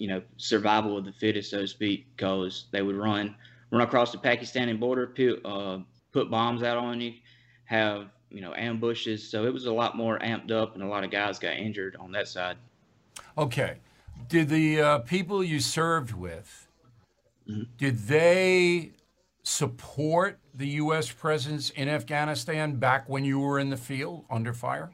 you 0.00 0.08
know, 0.08 0.22
survival 0.38 0.96
of 0.96 1.04
the 1.04 1.12
fittest, 1.12 1.50
so 1.50 1.60
to 1.60 1.66
speak, 1.66 2.06
because 2.16 2.66
they 2.72 2.82
would 2.82 2.96
run 2.96 3.36
run 3.70 3.82
across 3.82 4.10
the 4.10 4.18
Pakistani 4.18 4.78
border, 4.78 5.06
put, 5.06 5.44
uh, 5.44 5.78
put 6.10 6.30
bombs 6.30 6.62
out 6.64 6.76
on 6.76 7.00
you, 7.00 7.12
have 7.66 8.08
you 8.30 8.40
know 8.40 8.54
ambushes. 8.54 9.28
So 9.30 9.44
it 9.44 9.52
was 9.52 9.66
a 9.66 9.72
lot 9.72 9.96
more 9.96 10.18
amped 10.20 10.50
up, 10.50 10.74
and 10.74 10.82
a 10.82 10.86
lot 10.86 11.04
of 11.04 11.10
guys 11.10 11.38
got 11.38 11.56
injured 11.56 11.96
on 12.00 12.12
that 12.12 12.28
side. 12.28 12.56
Okay. 13.36 13.78
Did 14.28 14.48
the 14.48 14.80
uh, 14.80 14.98
people 15.00 15.42
you 15.44 15.60
served 15.60 16.12
with, 16.12 16.66
Mm-hmm. 17.48 17.62
did 17.78 17.98
they 18.06 18.92
support 19.42 20.38
the 20.54 20.68
U.S. 20.68 21.10
presence 21.10 21.70
in 21.70 21.88
Afghanistan 21.88 22.76
back 22.76 23.08
when 23.08 23.24
you 23.24 23.40
were 23.40 23.58
in 23.58 23.70
the 23.70 23.76
field 23.76 24.24
under 24.30 24.52
fire? 24.52 24.90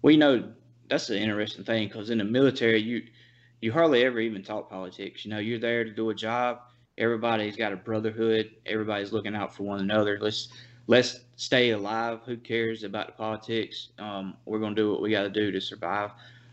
Well, 0.00 0.10
you 0.10 0.18
know, 0.18 0.52
that's 0.88 1.10
an 1.10 1.16
interesting 1.16 1.64
thing 1.64 1.88
because 1.88 2.10
in 2.10 2.18
the 2.18 2.24
military, 2.24 2.80
you 2.80 3.04
you 3.62 3.72
hardly 3.72 4.04
ever 4.04 4.20
even 4.20 4.42
talk 4.42 4.68
politics. 4.68 5.24
You 5.24 5.30
know, 5.30 5.38
you're 5.38 5.58
there 5.58 5.84
to 5.84 5.90
do 5.90 6.10
a 6.10 6.14
job. 6.14 6.60
Everybody's 6.98 7.56
got 7.56 7.72
a 7.72 7.76
brotherhood. 7.76 8.50
Everybody's 8.66 9.12
looking 9.12 9.34
out 9.34 9.54
for 9.54 9.62
one 9.62 9.80
another. 9.80 10.18
Let's 10.20 10.48
let's 10.88 11.20
stay 11.36 11.70
alive. 11.70 12.20
Who 12.26 12.36
cares 12.36 12.82
about 12.82 13.06
the 13.06 13.12
politics? 13.12 13.90
Um, 13.98 14.34
we're 14.44 14.58
gonna 14.58 14.74
do 14.74 14.90
what 14.90 15.00
we 15.00 15.10
got 15.10 15.22
to 15.22 15.30
do 15.30 15.50
to 15.52 15.60
survive. 15.60 16.10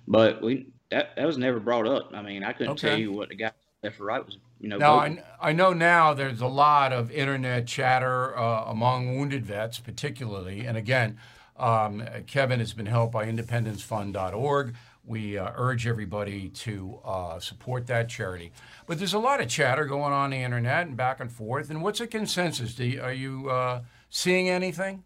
But 0.08 0.42
we 0.42 0.68
that 0.92 1.16
that 1.18 1.26
was 1.26 1.38
never 1.38 1.60
brought 1.60 1.88
up. 1.88 2.12
I 2.14 2.22
mean, 2.22 2.44
I 2.44 2.54
couldn't 2.54 2.74
Okay. 2.74 2.90
tell 2.90 3.00
you 3.00 3.12
what 3.12 3.30
the 3.30 3.36
guy 3.36 3.52
left 3.84 4.00
or 4.00 4.06
right 4.06 4.26
was. 4.26 4.38
You 4.62 4.70
know, 4.70 4.78
Now, 4.78 5.00
voting. 5.00 5.20
I, 5.42 5.50
I 5.50 5.54
know 5.54 5.74
now 5.74 6.14
there's 6.14 6.42
a 6.42 6.48
lot 6.48 6.94
of 6.94 7.12
internet 7.12 7.66
chatter 7.66 8.38
uh, 8.38 8.66
among 8.66 9.18
wounded 9.18 9.46
vets, 9.46 9.80
particularly. 9.80 10.66
And 10.66 10.78
again, 10.78 11.18
um, 11.58 12.04
Kevin 12.28 12.60
has 12.60 12.74
been 12.74 12.86
helped 12.86 13.14
by 13.14 13.26
independencefund.org. 13.26 14.76
We 15.10 15.40
uh, 15.40 15.52
urge 15.56 15.88
everybody 15.88 16.50
to 16.50 17.00
uh, 17.04 17.40
support 17.40 17.88
that 17.88 18.10
charity. 18.10 18.52
But 18.86 19.00
there's 19.00 19.16
a 19.16 19.20
lot 19.20 19.42
of 19.42 19.50
chatter 19.50 19.86
going 19.86 20.14
on 20.14 20.30
the 20.30 20.38
internet 20.38 20.86
and 20.86 20.96
back 20.96 21.20
and 21.20 21.32
forth. 21.32 21.72
And 21.72 21.82
what's 21.82 21.98
the 21.98 22.06
consensus? 22.06 22.78
You, 22.78 23.02
are 23.02 23.12
you 23.12 23.50
uh, 23.50 23.82
seeing 24.12 24.50
anything? 24.50 25.04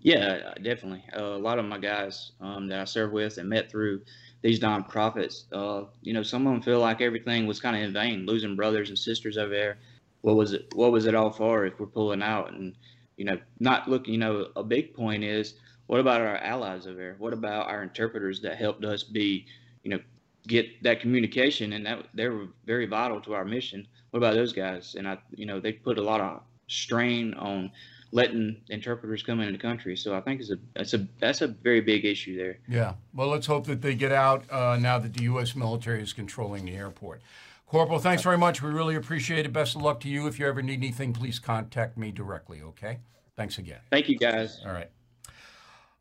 Yeah, 0.00 0.54
definitely. 0.60 1.04
Uh, 1.16 1.22
a 1.22 1.38
lot 1.38 1.60
of 1.60 1.66
my 1.66 1.78
guys 1.78 2.32
um, 2.40 2.66
that 2.66 2.80
I 2.80 2.84
served 2.84 3.12
with 3.12 3.38
and 3.38 3.48
met 3.48 3.70
through 3.70 4.00
these 4.42 4.58
nonprofits, 4.58 5.44
uh, 5.52 5.86
you 6.02 6.12
know, 6.12 6.24
some 6.24 6.46
of 6.46 6.52
them 6.52 6.62
feel 6.62 6.80
like 6.80 7.00
everything 7.00 7.46
was 7.46 7.60
kind 7.60 7.76
of 7.76 7.82
in 7.82 7.92
vain, 7.92 8.26
losing 8.26 8.56
brothers 8.56 8.88
and 8.88 8.98
sisters 8.98 9.38
over 9.38 9.50
there. 9.50 9.78
What 10.22 10.34
was 10.34 10.52
it? 10.52 10.72
What 10.74 10.90
was 10.90 11.06
it 11.06 11.14
all 11.14 11.30
for 11.30 11.64
if 11.64 11.78
we're 11.78 11.86
pulling 11.86 12.22
out 12.22 12.52
and, 12.52 12.74
you 13.16 13.24
know, 13.24 13.38
not 13.60 13.88
looking? 13.88 14.14
You 14.14 14.20
know, 14.20 14.48
a 14.56 14.64
big 14.64 14.94
point 14.94 15.22
is 15.22 15.54
what 15.90 15.98
about 15.98 16.20
our 16.20 16.36
allies 16.36 16.86
over 16.86 16.96
there? 16.96 17.16
What 17.18 17.32
about 17.32 17.68
our 17.68 17.82
interpreters 17.82 18.40
that 18.42 18.56
helped 18.56 18.84
us 18.84 19.02
be, 19.02 19.44
you 19.82 19.90
know, 19.90 19.98
get 20.46 20.80
that 20.84 21.00
communication 21.00 21.72
and 21.72 21.84
that 21.84 22.06
they 22.14 22.28
were 22.28 22.46
very 22.64 22.86
vital 22.86 23.20
to 23.22 23.34
our 23.34 23.44
mission. 23.44 23.88
What 24.10 24.18
about 24.18 24.34
those 24.34 24.52
guys? 24.52 24.94
And 24.96 25.08
I, 25.08 25.18
you 25.34 25.46
know, 25.46 25.58
they 25.58 25.72
put 25.72 25.98
a 25.98 26.02
lot 26.02 26.20
of 26.20 26.42
strain 26.68 27.34
on 27.34 27.72
letting 28.12 28.60
interpreters 28.68 29.24
come 29.24 29.40
into 29.40 29.50
the 29.50 29.58
country. 29.58 29.96
So 29.96 30.14
I 30.14 30.20
think 30.20 30.40
it's 30.40 30.52
a 30.52 30.58
that's 30.76 30.94
a 30.94 31.08
that's 31.18 31.40
a 31.40 31.48
very 31.48 31.80
big 31.80 32.04
issue 32.04 32.36
there. 32.36 32.60
Yeah. 32.68 32.94
Well, 33.12 33.26
let's 33.26 33.48
hope 33.48 33.66
that 33.66 33.82
they 33.82 33.96
get 33.96 34.12
out 34.12 34.44
uh, 34.48 34.78
now 34.80 35.00
that 35.00 35.14
the 35.14 35.24
U.S. 35.24 35.56
military 35.56 36.04
is 36.04 36.12
controlling 36.12 36.66
the 36.66 36.76
airport. 36.76 37.20
Corporal, 37.66 37.98
thanks 37.98 38.22
very 38.22 38.38
much. 38.38 38.62
We 38.62 38.70
really 38.70 38.94
appreciate 38.94 39.44
it. 39.44 39.52
Best 39.52 39.74
of 39.74 39.82
luck 39.82 39.98
to 40.02 40.08
you. 40.08 40.28
If 40.28 40.38
you 40.38 40.46
ever 40.46 40.62
need 40.62 40.78
anything, 40.78 41.12
please 41.12 41.40
contact 41.40 41.98
me 41.98 42.12
directly, 42.12 42.62
okay? 42.62 42.98
Thanks 43.36 43.58
again. 43.58 43.80
Thank 43.90 44.08
you 44.08 44.18
guys. 44.18 44.60
All 44.64 44.72
right. 44.72 44.88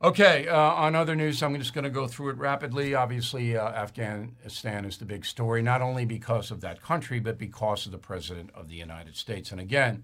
Okay, 0.02 0.48
uh, 0.48 0.56
on 0.58 0.96
other 0.96 1.14
news, 1.14 1.44
I'm 1.44 1.58
just 1.58 1.74
going 1.74 1.84
to 1.84 1.90
go 1.90 2.08
through 2.08 2.30
it 2.30 2.38
rapidly. 2.38 2.96
Obviously, 2.96 3.58
uh, 3.58 3.68
Afghanistan 3.68 4.86
is 4.86 4.98
the 4.98 5.04
big 5.04 5.26
story, 5.26 5.62
not 5.62 5.82
only 5.82 6.06
because 6.06 6.52
of 6.52 6.62
that 6.62 6.82
country, 6.82 7.20
but 7.20 7.38
because 7.38 7.86
of 7.86 7.92
the 7.92 7.98
President 7.98 8.50
of 8.56 8.70
the 8.70 8.76
United 8.76 9.18
States. 9.18 9.52
And 9.52 9.60
again, 9.60 10.04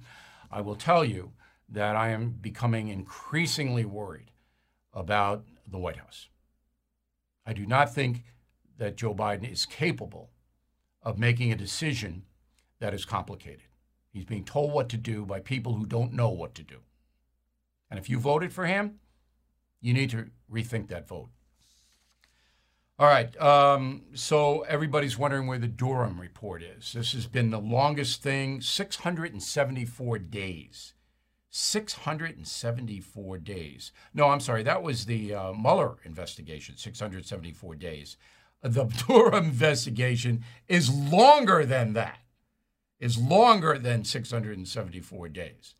I 0.52 0.60
will 0.60 0.76
tell 0.76 1.06
you 1.06 1.32
that 1.70 1.96
I 1.96 2.10
am 2.10 2.32
becoming 2.32 2.90
increasingly 2.90 3.86
worried 3.86 4.32
about 4.94 5.46
the 5.66 5.80
White 5.80 5.96
House. 5.96 6.28
I 7.46 7.54
do 7.54 7.66
not 7.66 7.94
think 7.94 8.26
that 8.78 8.98
Joe 8.98 9.16
Biden 9.16 9.50
is 9.50 9.66
capable 9.66 10.30
of 11.04 11.18
making 11.18 11.54
a 11.54 11.56
decision 11.56 12.24
that 12.80 12.94
is 12.94 13.06
complicated. 13.06 13.70
He's 14.12 14.26
being 14.26 14.44
told 14.44 14.74
what 14.74 14.90
to 14.90 14.98
do 14.98 15.26
by 15.26 15.40
people 15.40 15.76
who 15.76 15.86
don't 15.86 16.12
know 16.12 16.30
what 16.30 16.54
to 16.56 16.64
do. 16.64 16.80
And 17.90 17.98
if 17.98 18.10
you 18.10 18.20
voted 18.20 18.52
for 18.52 18.66
him, 18.66 19.00
you 19.86 19.94
need 19.94 20.10
to 20.10 20.32
rethink 20.52 20.88
that 20.88 21.08
vote. 21.08 21.30
All 22.98 23.08
right. 23.08 23.40
Um, 23.40 24.02
so 24.16 24.62
everybody's 24.62 25.16
wondering 25.16 25.46
where 25.46 25.60
the 25.60 25.68
Durham 25.68 26.20
report 26.20 26.64
is. 26.64 26.94
This 26.94 27.12
has 27.12 27.28
been 27.28 27.52
the 27.52 27.60
longest 27.60 28.24
thing 28.24 28.62
674 28.62 30.18
days. 30.18 30.94
674 31.52 33.38
days. 33.38 33.92
No, 34.12 34.30
I'm 34.30 34.40
sorry. 34.40 34.64
That 34.64 34.82
was 34.82 35.06
the 35.06 35.36
uh, 35.36 35.54
Mueller 35.54 35.98
investigation, 36.04 36.78
674 36.78 37.76
days. 37.76 38.18
The 38.64 38.86
Durham 39.08 39.46
investigation 39.46 40.44
is 40.68 40.90
longer 40.90 41.64
than 41.64 41.94
that, 41.94 42.18
is 43.00 43.20
longer 43.20 43.78
than 43.78 44.04
674 44.04 45.30
days. 45.30 45.76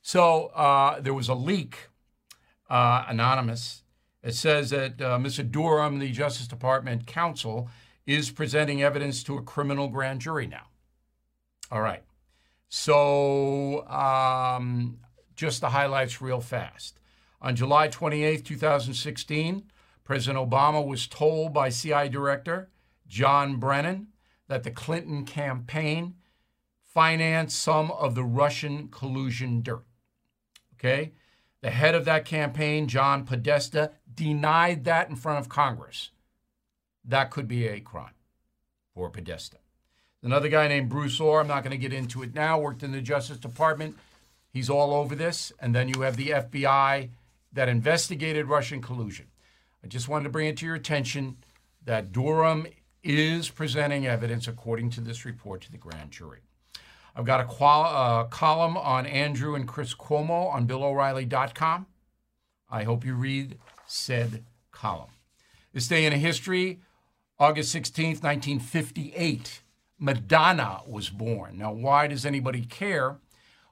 So 0.00 0.46
uh, 0.54 1.00
there 1.00 1.12
was 1.12 1.28
a 1.28 1.34
leak 1.34 1.88
uh, 2.68 3.04
anonymous. 3.08 3.82
It 4.22 4.34
says 4.34 4.70
that 4.70 5.00
uh, 5.00 5.18
Mr. 5.18 5.48
Durham, 5.48 5.98
the 5.98 6.10
Justice 6.10 6.48
Department 6.48 7.06
counsel, 7.06 7.70
is 8.06 8.30
presenting 8.30 8.82
evidence 8.82 9.22
to 9.24 9.36
a 9.36 9.42
criminal 9.42 9.88
grand 9.88 10.20
jury 10.20 10.46
now. 10.46 10.66
All 11.70 11.82
right. 11.82 12.02
So 12.68 13.86
um, 13.88 14.98
just 15.36 15.60
the 15.60 15.70
highlights 15.70 16.20
real 16.20 16.40
fast. 16.40 16.98
On 17.40 17.54
July 17.54 17.88
28, 17.88 18.44
2016, 18.44 19.64
President 20.04 20.50
Obama 20.50 20.84
was 20.84 21.06
told 21.06 21.52
by 21.52 21.68
CIA 21.68 22.08
Director 22.08 22.70
John 23.06 23.56
Brennan 23.56 24.08
that 24.48 24.64
the 24.64 24.70
Clinton 24.70 25.24
campaign 25.24 26.14
financed 26.82 27.60
some 27.60 27.90
of 27.92 28.14
the 28.14 28.24
Russian 28.24 28.88
collusion 28.88 29.62
dirt. 29.62 29.84
Okay? 30.74 31.12
The 31.62 31.70
head 31.70 31.94
of 31.94 32.04
that 32.04 32.24
campaign, 32.24 32.86
John 32.86 33.24
Podesta, 33.24 33.92
denied 34.14 34.84
that 34.84 35.08
in 35.08 35.16
front 35.16 35.40
of 35.40 35.48
Congress. 35.48 36.10
That 37.04 37.30
could 37.30 37.48
be 37.48 37.66
a 37.66 37.80
crime 37.80 38.14
for 38.94 39.10
Podesta. 39.10 39.58
Another 40.22 40.48
guy 40.48 40.68
named 40.68 40.88
Bruce 40.88 41.20
Ohr, 41.20 41.40
I'm 41.40 41.48
not 41.48 41.62
going 41.62 41.70
to 41.70 41.78
get 41.78 41.92
into 41.92 42.22
it 42.22 42.34
now, 42.34 42.58
worked 42.58 42.82
in 42.82 42.92
the 42.92 43.00
Justice 43.00 43.38
Department. 43.38 43.96
He's 44.52 44.70
all 44.70 44.92
over 44.92 45.14
this. 45.14 45.52
And 45.60 45.74
then 45.74 45.88
you 45.88 46.00
have 46.02 46.16
the 46.16 46.30
FBI 46.30 47.10
that 47.52 47.68
investigated 47.68 48.46
Russian 48.46 48.80
collusion. 48.80 49.26
I 49.82 49.86
just 49.86 50.08
wanted 50.08 50.24
to 50.24 50.30
bring 50.30 50.48
it 50.48 50.56
to 50.58 50.66
your 50.66 50.74
attention 50.74 51.36
that 51.84 52.12
Durham 52.12 52.66
is 53.04 53.48
presenting 53.48 54.06
evidence 54.06 54.48
according 54.48 54.90
to 54.90 55.00
this 55.00 55.24
report 55.24 55.62
to 55.62 55.72
the 55.72 55.78
grand 55.78 56.10
jury. 56.10 56.40
I've 57.16 57.24
got 57.24 57.40
a 57.40 57.44
qual- 57.44 57.84
uh, 57.84 58.24
column 58.24 58.76
on 58.76 59.06
Andrew 59.06 59.54
and 59.54 59.66
Chris 59.66 59.94
Cuomo 59.94 60.52
on 60.52 60.66
BillO'Reilly.com. 60.66 61.86
I 62.70 62.84
hope 62.84 63.04
you 63.04 63.14
read 63.14 63.58
said 63.86 64.44
column. 64.70 65.10
This 65.72 65.88
day 65.88 66.04
in 66.06 66.12
history, 66.12 66.80
August 67.38 67.74
16th, 67.74 68.22
1958, 68.22 69.62
Madonna 69.98 70.80
was 70.86 71.08
born. 71.08 71.58
Now, 71.58 71.72
why 71.72 72.06
does 72.06 72.26
anybody 72.26 72.64
care? 72.64 73.18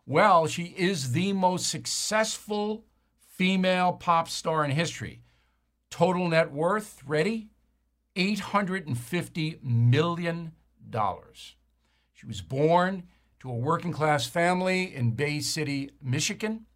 Well, 0.07 0.47
she 0.47 0.75
is 0.77 1.13
the 1.13 1.33
most 1.33 1.69
successful 1.69 2.85
female 3.37 3.93
pop 3.93 4.29
star 4.29 4.65
in 4.65 4.71
history. 4.71 5.21
Total 5.91 6.29
net 6.29 6.53
worth, 6.53 7.03
ready? 7.07 7.49
$850 8.17 9.63
million. 9.63 10.53
She 12.15 12.27
was 12.27 12.41
born 12.41 13.05
to 13.41 13.51
a 13.51 13.55
working 13.55 13.93
class 13.93 14.27
family 14.27 14.95
in 14.95 15.13
Bay 15.13 15.41
City, 15.41 15.91
Michigan, 16.03 16.67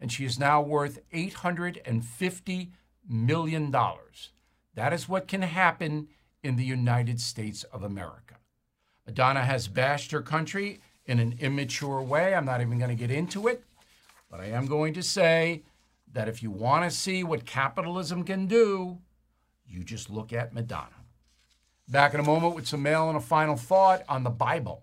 and 0.00 0.12
she 0.12 0.24
is 0.24 0.38
now 0.38 0.60
worth 0.60 0.98
$850 1.12 2.70
million. 3.08 3.74
That 4.74 4.92
is 4.92 5.08
what 5.08 5.26
can 5.26 5.42
happen 5.42 6.08
in 6.42 6.56
the 6.56 6.64
United 6.64 7.20
States 7.20 7.64
of 7.64 7.82
America. 7.82 8.36
Madonna 9.06 9.44
has 9.44 9.68
bashed 9.68 10.12
her 10.12 10.22
country 10.22 10.80
in 11.06 11.18
an 11.18 11.36
immature 11.40 12.00
way. 12.02 12.34
I'm 12.34 12.44
not 12.44 12.60
even 12.60 12.78
going 12.78 12.90
to 12.90 12.94
get 12.94 13.10
into 13.10 13.48
it, 13.48 13.64
but 14.30 14.40
I 14.40 14.46
am 14.46 14.66
going 14.66 14.94
to 14.94 15.02
say 15.02 15.62
that 16.12 16.28
if 16.28 16.42
you 16.42 16.50
want 16.50 16.84
to 16.84 16.96
see 16.96 17.24
what 17.24 17.44
capitalism 17.44 18.22
can 18.22 18.46
do, 18.46 18.98
you 19.66 19.82
just 19.82 20.10
look 20.10 20.32
at 20.32 20.54
Madonna. 20.54 20.94
Back 21.88 22.14
in 22.14 22.20
a 22.20 22.24
moment 22.24 22.54
with 22.54 22.66
some 22.68 22.82
mail 22.82 23.08
and 23.08 23.16
a 23.16 23.20
final 23.20 23.56
thought 23.56 24.02
on 24.08 24.22
the 24.22 24.30
Bible. 24.30 24.82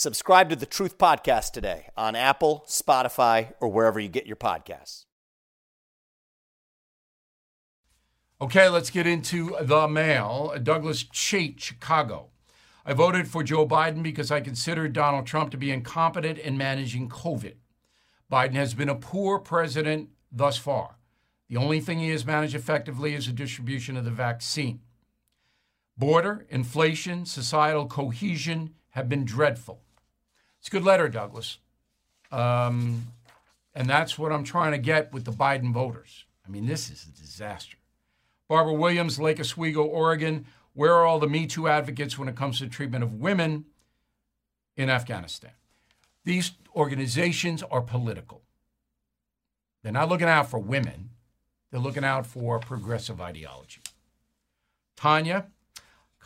Subscribe 0.00 0.48
to 0.48 0.54
the 0.54 0.64
Truth 0.64 0.96
Podcast 0.96 1.50
today 1.50 1.88
on 1.96 2.14
Apple, 2.14 2.64
Spotify, 2.68 3.54
or 3.58 3.68
wherever 3.68 3.98
you 3.98 4.08
get 4.08 4.28
your 4.28 4.36
podcasts. 4.36 5.06
Okay, 8.40 8.68
let's 8.68 8.90
get 8.90 9.08
into 9.08 9.56
the 9.60 9.88
mail. 9.88 10.54
Douglas 10.62 11.02
Chait, 11.02 11.58
Chicago. 11.58 12.28
I 12.86 12.92
voted 12.92 13.26
for 13.26 13.42
Joe 13.42 13.66
Biden 13.66 14.04
because 14.04 14.30
I 14.30 14.40
considered 14.40 14.92
Donald 14.92 15.26
Trump 15.26 15.50
to 15.50 15.56
be 15.56 15.72
incompetent 15.72 16.38
in 16.38 16.56
managing 16.56 17.08
COVID. 17.08 17.54
Biden 18.30 18.54
has 18.54 18.74
been 18.74 18.88
a 18.88 18.94
poor 18.94 19.40
president 19.40 20.10
thus 20.30 20.56
far. 20.56 20.98
The 21.48 21.56
only 21.56 21.80
thing 21.80 21.98
he 21.98 22.10
has 22.10 22.24
managed 22.24 22.54
effectively 22.54 23.14
is 23.14 23.26
the 23.26 23.32
distribution 23.32 23.96
of 23.96 24.04
the 24.04 24.12
vaccine. 24.12 24.78
Border, 25.96 26.46
inflation, 26.50 27.26
societal 27.26 27.88
cohesion 27.88 28.74
have 28.90 29.08
been 29.08 29.24
dreadful. 29.24 29.82
It's 30.68 30.74
a 30.74 30.80
good 30.80 30.84
letter, 30.84 31.08
Douglas. 31.08 31.56
Um, 32.30 33.06
and 33.74 33.88
that's 33.88 34.18
what 34.18 34.32
I'm 34.32 34.44
trying 34.44 34.72
to 34.72 34.78
get 34.78 35.14
with 35.14 35.24
the 35.24 35.32
Biden 35.32 35.72
voters. 35.72 36.26
I 36.46 36.50
mean, 36.50 36.66
this 36.66 36.90
is 36.90 37.06
a 37.06 37.18
disaster. 37.18 37.78
Barbara 38.48 38.74
Williams, 38.74 39.18
Lake 39.18 39.40
Oswego, 39.40 39.82
Oregon. 39.82 40.44
Where 40.74 40.92
are 40.92 41.06
all 41.06 41.20
the 41.20 41.26
Me 41.26 41.46
Too 41.46 41.68
advocates 41.68 42.18
when 42.18 42.28
it 42.28 42.36
comes 42.36 42.58
to 42.58 42.68
treatment 42.68 43.02
of 43.02 43.14
women 43.14 43.64
in 44.76 44.90
Afghanistan? 44.90 45.52
These 46.26 46.52
organizations 46.76 47.62
are 47.62 47.80
political. 47.80 48.42
They're 49.82 49.90
not 49.90 50.10
looking 50.10 50.28
out 50.28 50.50
for 50.50 50.58
women, 50.58 51.08
they're 51.70 51.80
looking 51.80 52.04
out 52.04 52.26
for 52.26 52.58
progressive 52.58 53.22
ideology. 53.22 53.80
Tanya, 54.96 55.46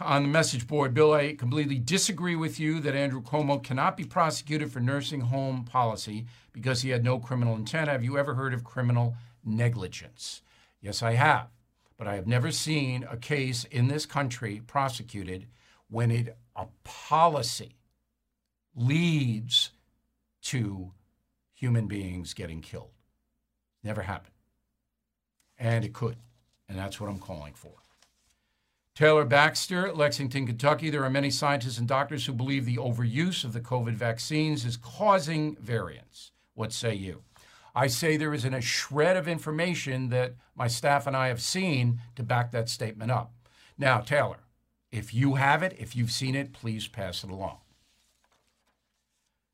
on 0.05 0.23
the 0.23 0.29
message 0.29 0.67
board, 0.67 0.95
Bill, 0.95 1.13
I 1.13 1.35
completely 1.35 1.79
disagree 1.79 2.37
with 2.37 2.61
you 2.61 2.81
that 2.81 2.95
Andrew 2.95 3.23
Cuomo 3.23 3.63
cannot 3.63 3.97
be 3.97 4.05
prosecuted 4.05 4.71
for 4.71 4.81
nursing 4.81 5.23
home 5.23 5.65
policy 5.65 6.27
because 6.53 6.83
he 6.83 6.91
had 6.91 7.05
no 7.05 7.19
criminal 7.19 7.57
intent. 7.57 7.89
Have 7.89 8.05
you 8.05 8.19
ever 8.19 8.35
heard 8.35 8.55
of 8.55 8.65
criminal 8.65 9.15
negligence? 9.45 10.43
Yes, 10.81 11.03
I 11.03 11.13
have. 11.13 11.49
But 11.97 12.09
I 12.09 12.17
have 12.17 12.27
never 12.27 12.51
seen 12.51 13.07
a 13.09 13.17
case 13.17 13.65
in 13.65 13.89
this 13.89 14.07
country 14.07 14.63
prosecuted 14.67 15.47
when 15.89 16.11
it, 16.11 16.37
a 16.57 16.67
policy 16.85 17.77
leads 18.75 19.71
to 20.43 20.93
human 21.53 21.87
beings 21.87 22.35
getting 22.35 22.61
killed. 22.61 22.91
Never 23.85 24.03
happened. 24.03 24.35
And 25.59 25.85
it 25.85 25.93
could. 25.93 26.17
And 26.69 26.79
that's 26.79 27.01
what 27.01 27.09
I'm 27.09 27.19
calling 27.19 27.55
for. 27.55 27.82
Taylor 28.95 29.25
Baxter, 29.25 29.91
Lexington, 29.93 30.47
Kentucky. 30.47 30.91
There 30.91 31.05
are 31.05 31.11
many 31.11 31.31
scientists 31.31 31.79
and 31.79 31.89
doctors 31.89 32.27
who 32.27 32.33
believe 32.33 32.67
the 32.67 32.77
overuse 32.77 33.43
of 33.43 33.55
the 33.55 33.61
COVID 33.61 33.95
vaccines 33.95 34.67
is 34.67 34.77
causing 34.77 35.57
variants. 35.57 36.33
What 36.55 36.73
say 36.75 36.95
you? 36.95 37.23
I 37.75 37.87
say 37.87 38.19
there 38.19 38.35
isn't 38.35 38.53
a 38.53 38.61
shred 38.61 39.17
of 39.17 39.27
information 39.27 40.11
that 40.11 40.35
my 40.55 40.69
staff 40.69 41.07
and 41.07 41.17
I 41.17 41.29
have 41.29 41.41
seen 41.41 42.01
to 42.17 42.23
back 42.23 42.51
that 42.51 42.69
statement 42.69 43.11
up. 43.11 43.33
Now, 43.79 44.01
Taylor, 44.01 44.41
if 44.91 45.15
you 45.15 45.37
have 45.37 45.63
it, 45.63 45.75
if 45.79 45.97
you've 45.97 46.13
seen 46.13 46.35
it, 46.35 46.53
please 46.53 46.87
pass 46.87 47.25
it 47.25 47.31
along. 47.31 47.59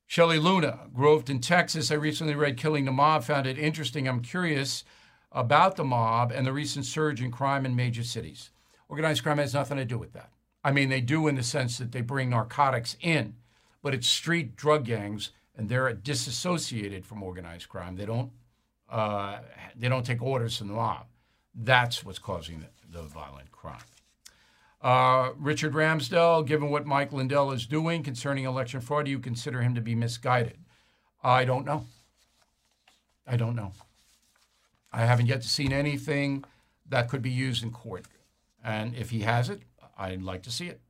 Shelley 0.09 0.41
Luna, 0.41 0.89
Groveton, 0.93 1.39
Texas. 1.41 1.93
I 1.93 1.95
recently 1.95 2.35
read 2.35 2.57
Killing 2.57 2.87
the 2.87 2.93
Mob, 2.93 3.23
found 3.23 3.47
it 3.47 3.59
interesting. 3.59 4.09
I'm 4.09 4.21
curious 4.21 4.83
about 5.31 5.77
the 5.77 5.85
mob 5.85 6.33
and 6.33 6.45
the 6.45 6.53
recent 6.53 6.87
surge 6.87 7.23
in 7.23 7.31
crime 7.31 7.65
in 7.65 7.77
major 7.77 8.03
cities. 8.03 8.51
Organized 8.89 9.23
crime 9.23 9.39
has 9.39 9.55
nothing 9.55 9.77
to 9.77 9.85
do 9.85 9.99
with 9.99 10.13
that. 10.15 10.31
I 10.65 10.73
mean, 10.73 10.89
they 10.89 11.01
do 11.01 11.29
in 11.29 11.35
the 11.35 11.43
sense 11.43 11.79
that 11.79 11.93
they 11.93 12.01
bring 12.01 12.31
narcotics 12.31 12.97
in, 13.01 13.35
but 13.83 13.95
it's 13.95 14.09
street 14.09 14.57
drug 14.57 14.85
gangs, 14.85 15.31
and 15.57 15.69
they're 15.69 15.93
disassociated 15.93 17.05
from 17.05 17.23
organized 17.23 17.69
crime. 17.69 17.97
They 17.97 18.07
don't 18.07 18.31
uh, 18.89 19.39
they 19.77 19.89
don't 19.89 20.07
take 20.07 20.23
orders 20.23 20.57
from 20.57 20.69
the 20.69 20.75
mob. 20.75 21.07
That's 21.55 22.05
what's 22.05 22.19
causing 22.19 22.61
the, 22.61 22.99
the 22.99 23.03
violent 23.03 23.53
crime. 23.53 23.83
Uh, 24.81 25.31
Richard 25.37 25.75
Ramsdell, 25.75 26.47
given 26.47 26.71
what 26.71 26.87
Mike 26.87 27.13
Lindell 27.13 27.51
is 27.51 27.67
doing 27.67 28.03
concerning 28.03 28.45
election 28.45 28.81
fraud, 28.81 29.05
do 29.05 29.11
you 29.11 29.19
consider 29.19 29.61
him 29.61 29.75
to 29.75 29.81
be 29.81 29.95
misguided? 29.95 30.57
I 31.23 31.45
don't 31.45 31.67
know. 31.67 31.87
I 33.27 33.37
don't 33.37 33.57
know. 33.57 33.73
I 34.93 35.05
haven't 35.05 35.27
yet 35.27 35.45
seen 35.45 35.73
anything 35.73 36.45
that 36.89 37.09
could 37.09 37.21
be 37.21 37.31
used 37.31 37.63
in 37.63 37.71
court. 37.73 38.07
And 38.69 38.95
if 38.95 39.09
he 39.09 39.21
has 39.21 39.49
it, 39.49 39.63
I'd 39.97 40.21
like 40.21 40.43
to 40.43 40.51
see 40.51 40.67
it. 40.67 40.83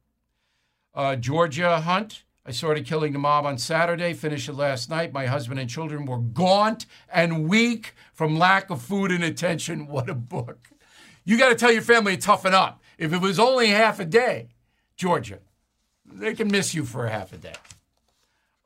Uh, 0.93 1.15
Georgia 1.15 1.81
Hunt, 1.81 2.25
I 2.45 2.51
started 2.51 2.85
killing 2.85 3.13
the 3.13 3.21
mob 3.21 3.47
on 3.47 3.57
Saturday, 3.57 4.15
finished 4.15 4.49
it 4.49 4.55
last 4.55 4.91
night. 4.91 5.13
My 5.13 5.27
husband 5.27 5.61
and 5.61 5.71
children 5.71 6.05
were 6.05 6.19
gaunt 6.19 6.87
and 7.09 7.49
weak 7.49 7.95
from 8.13 8.37
lack 8.37 8.69
of 8.71 8.83
food 8.83 9.13
and 9.13 9.23
attention. 9.23 9.87
What 9.99 10.11
a 10.11 10.15
book. 10.15 10.71
You 11.25 11.39
got 11.39 11.51
to 11.51 11.55
tell 11.55 11.71
your 11.71 11.83
family 11.83 12.17
to 12.17 12.21
toughen 12.21 12.53
up. 12.53 12.83
If 12.99 13.13
it 13.13 13.21
was 13.21 13.39
only 13.39 13.69
half 13.69 14.01
a 14.01 14.05
day, 14.05 14.49
Georgia, 14.97 15.39
they 16.05 16.35
can 16.35 16.49
miss 16.49 16.75
you 16.75 16.85
for 16.85 17.07
half 17.07 17.33
a 17.33 17.37
day. 17.37 17.55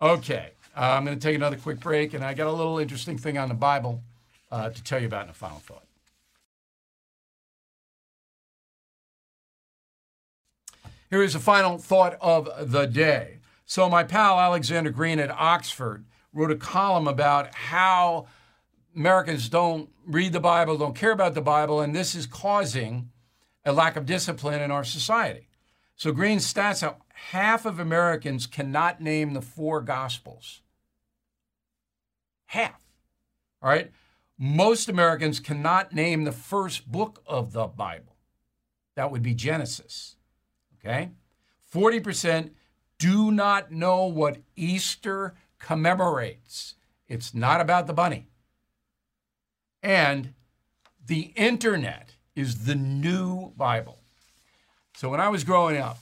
Okay, 0.01 0.53
uh, 0.75 0.81
I'm 0.81 1.05
going 1.05 1.19
to 1.19 1.23
take 1.23 1.37
another 1.37 1.57
quick 1.57 1.81
break, 1.81 2.15
and 2.15 2.25
I 2.25 2.33
got 2.33 2.47
a 2.47 2.53
little 2.53 2.79
interesting 2.79 3.19
thing 3.19 3.37
on 3.37 3.51
the 3.51 3.55
Bible 3.55 4.03
uh, 4.51 4.71
to 4.71 4.83
tell 4.83 5.01
you 5.01 5.07
about 5.07 5.25
in 5.25 5.31
a 5.31 5.35
final 5.35 5.59
thought. 5.59 5.85
Here 11.13 11.23
is 11.23 11.35
a 11.35 11.41
final 11.41 11.77
thought 11.77 12.17
of 12.23 12.73
the 12.73 12.87
day. 12.87 13.41
So, 13.67 13.87
my 13.91 14.03
pal 14.03 14.41
Alexander 14.41 14.89
Green 14.89 15.19
at 15.19 15.31
Oxford 15.31 16.07
wrote 16.33 16.51
a 16.51 16.57
column 16.57 17.07
about 17.07 17.55
how 17.55 18.29
Americans 18.97 19.51
don't 19.51 19.91
read 20.07 20.33
the 20.33 20.41
Bible, 20.41 20.79
don't 20.79 20.97
care 20.97 21.11
about 21.11 21.35
the 21.35 21.43
Bible, 21.43 21.83
and 21.83 21.95
this 21.95 22.15
is 22.15 22.27
causing 22.27 23.11
a 23.63 23.75
lack 23.75 23.97
of 23.97 24.07
discipline 24.07 24.63
in 24.63 24.71
our 24.71 24.85
society. 24.85 25.49
So 25.97 26.13
Green 26.13 26.39
stats 26.39 26.83
out 26.83 27.03
half 27.13 27.67
of 27.67 27.79
Americans 27.79 28.47
cannot 28.47 29.03
name 29.03 29.35
the 29.35 29.43
four 29.43 29.83
gospels. 29.83 30.63
Half. 32.47 32.87
All 33.61 33.69
right? 33.69 33.91
Most 34.39 34.89
Americans 34.89 35.41
cannot 35.41 35.93
name 35.93 36.25
the 36.25 36.33
first 36.33 36.91
book 36.91 37.23
of 37.27 37.53
the 37.53 37.67
Bible. 37.67 38.17
That 38.97 39.11
would 39.11 39.23
be 39.23 39.35
Genesis. 39.35 40.17
Okay? 40.85 41.11
40% 41.73 42.51
do 42.99 43.31
not 43.31 43.73
know 43.73 44.05
what 44.05 44.39
Easter 44.57 45.35
commemorates. 45.59 46.75
It's 47.09 47.35
not 47.35 47.61
about 47.61 47.87
the 47.87 47.93
bunny. 47.93 48.29
And 49.83 50.35
the 51.05 51.33
internet 51.35 52.11
is 52.35 52.65
the 52.65 52.75
new 52.75 53.53
Bible. 53.57 53.99
So 54.97 55.09
when 55.09 55.21
I 55.21 55.29
was 55.29 55.45
growing 55.45 55.79
up, 55.79 55.99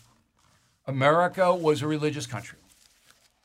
America 0.86 1.54
was 1.54 1.82
a 1.82 1.86
religious 1.86 2.26
country. 2.26 2.58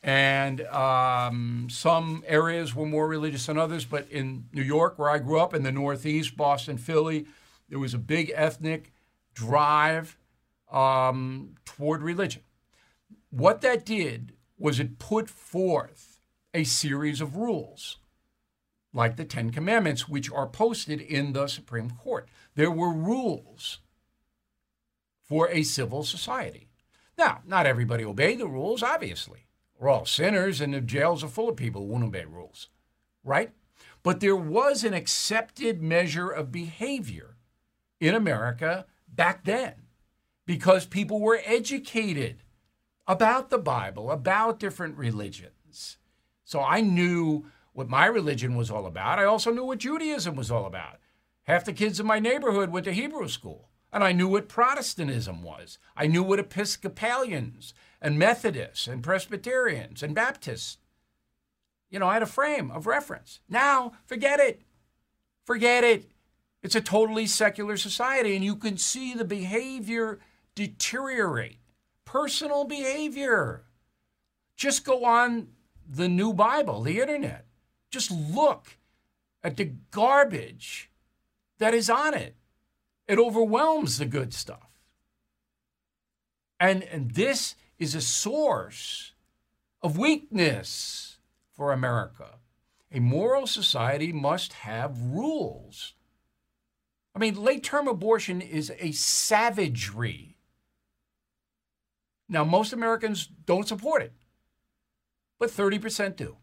And 0.03 0.61
um, 0.67 1.67
some 1.71 2.23
areas 2.27 2.75
were 2.75 2.85
more 2.85 3.07
religious 3.07 3.45
than 3.47 3.57
others, 3.57 3.85
but 3.85 4.07
in 4.11 4.45
New 4.53 4.61
York, 4.61 4.99
where 4.99 5.09
I 5.09 5.17
grew 5.17 5.39
up, 5.39 5.53
in 5.53 5.63
the 5.63 5.71
Northeast, 5.71 6.37
Boston, 6.37 6.77
Philly, 6.77 7.25
there 7.69 7.79
was 7.79 7.93
a 7.93 7.97
big 7.97 8.31
ethnic 8.35 8.91
drive 9.33 10.17
um, 10.75 11.55
toward 11.63 12.03
religion. 12.03 12.43
What 13.31 13.61
that 13.61 13.85
did 13.85 14.33
was 14.57 14.79
it 14.79 14.99
put 14.99 15.29
forth 15.29 16.19
a 16.53 16.63
series 16.63 17.21
of 17.21 17.37
rules, 17.37 17.97
like 18.93 19.15
the 19.15 19.25
Ten 19.25 19.51
Commandments, 19.51 20.07
which 20.07 20.31
are 20.31 20.47
posted 20.47 21.01
in 21.01 21.33
the 21.33 21.47
Supreme 21.47 21.89
Court. 21.89 22.29
There 22.55 22.71
were 22.71 22.93
rules 22.93 23.79
for 25.21 25.49
a 25.49 25.63
civil 25.63 26.03
society. 26.03 26.69
Now, 27.17 27.41
not 27.45 27.65
everybody 27.65 28.03
obeyed 28.05 28.39
the 28.39 28.47
rules, 28.47 28.83
obviously. 28.83 29.47
We're 29.77 29.89
all 29.89 30.05
sinners, 30.05 30.61
and 30.61 30.73
the 30.73 30.81
jails 30.81 31.23
are 31.23 31.29
full 31.29 31.49
of 31.49 31.55
people 31.55 31.81
who 31.81 31.87
won't 31.87 32.03
obey 32.03 32.25
rules, 32.25 32.69
right? 33.23 33.51
But 34.03 34.19
there 34.19 34.35
was 34.35 34.83
an 34.83 34.93
accepted 34.93 35.81
measure 35.81 36.29
of 36.29 36.51
behavior 36.51 37.37
in 37.99 38.13
America 38.13 38.85
back 39.07 39.45
then 39.45 39.84
because 40.45 40.85
people 40.85 41.19
were 41.19 41.41
educated 41.45 42.43
about 43.07 43.49
the 43.49 43.57
Bible, 43.57 44.11
about 44.11 44.59
different 44.59 44.97
religions. 44.97 45.97
So 46.43 46.61
I 46.61 46.81
knew 46.81 47.45
what 47.73 47.89
my 47.89 48.05
religion 48.05 48.55
was 48.55 48.71
all 48.71 48.85
about. 48.85 49.19
I 49.19 49.25
also 49.25 49.51
knew 49.51 49.65
what 49.65 49.79
Judaism 49.79 50.35
was 50.35 50.49
all 50.49 50.65
about. 50.65 50.99
Half 51.43 51.65
the 51.65 51.73
kids 51.73 51.99
in 51.99 52.05
my 52.05 52.19
neighborhood 52.19 52.69
went 52.69 52.85
to 52.85 52.93
Hebrew 52.93 53.27
school, 53.27 53.69
and 53.91 54.03
I 54.03 54.11
knew 54.11 54.27
what 54.27 54.47
Protestantism 54.47 55.43
was. 55.43 55.77
I 55.95 56.07
knew 56.07 56.23
what 56.23 56.39
Episcopalians 56.39 57.73
and 58.01 58.17
Methodists 58.17 58.87
and 58.87 59.03
Presbyterians 59.03 60.01
and 60.01 60.15
Baptists. 60.15 60.77
You 61.89 61.99
know, 61.99 62.07
I 62.07 62.13
had 62.13 62.23
a 62.23 62.27
frame 62.27 62.71
of 62.71 62.87
reference. 62.87 63.39
Now, 63.47 63.93
forget 64.05 64.39
it. 64.39 64.61
Forget 65.43 65.83
it. 65.83 66.11
It's 66.63 66.75
a 66.75 66.81
totally 66.81 67.27
secular 67.27 67.77
society, 67.77 68.35
and 68.35 68.43
you 68.43 68.55
can 68.55 68.77
see 68.77 69.13
the 69.13 69.25
behavior 69.25 70.19
deteriorate. 70.55 71.59
Personal 72.05 72.65
behavior. 72.65 73.65
Just 74.55 74.85
go 74.85 75.05
on 75.05 75.49
the 75.87 76.07
new 76.07 76.33
Bible, 76.33 76.81
the 76.81 76.99
internet. 76.99 77.45
Just 77.91 78.09
look 78.09 78.77
at 79.43 79.57
the 79.57 79.71
garbage 79.91 80.89
that 81.59 81.73
is 81.73 81.89
on 81.89 82.13
it. 82.13 82.35
It 83.07 83.19
overwhelms 83.19 83.97
the 83.97 84.05
good 84.05 84.33
stuff. 84.33 84.69
And, 86.59 86.83
and 86.83 87.11
this 87.11 87.55
is 87.77 87.93
a 87.93 88.01
source 88.01 89.13
of 89.81 89.97
weakness 89.97 91.17
for 91.51 91.71
America. 91.71 92.39
A 92.91 92.99
moral 92.99 93.45
society 93.45 94.11
must 94.11 94.53
have 94.53 94.99
rules. 94.99 95.93
I 97.13 97.19
mean, 97.19 97.35
late 97.35 97.63
term 97.63 97.87
abortion 97.87 98.41
is 98.41 98.71
a 98.79 98.91
savagery. 98.91 100.34
Now, 102.27 102.43
most 102.43 102.73
Americans 102.73 103.29
don't 103.45 103.67
support 103.67 104.01
it, 104.01 104.13
but 105.39 105.49
30% 105.49 106.15
do. 106.15 106.37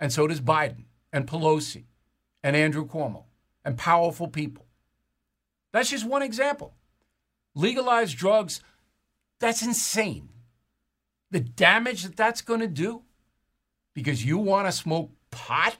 And 0.00 0.12
so 0.12 0.26
does 0.26 0.40
Biden 0.40 0.84
and 1.12 1.26
Pelosi 1.26 1.84
and 2.42 2.56
Andrew 2.56 2.86
Cuomo 2.86 3.24
and 3.64 3.76
powerful 3.76 4.28
people. 4.28 4.66
That's 5.72 5.90
just 5.90 6.06
one 6.06 6.22
example. 6.22 6.74
Legalized 7.54 8.16
drugs, 8.16 8.60
that's 9.40 9.62
insane. 9.62 10.28
The 11.30 11.40
damage 11.40 12.04
that 12.04 12.16
that's 12.16 12.40
going 12.40 12.60
to 12.60 12.68
do 12.68 13.02
because 13.94 14.24
you 14.24 14.38
want 14.38 14.66
to 14.66 14.72
smoke 14.72 15.10
pot 15.30 15.76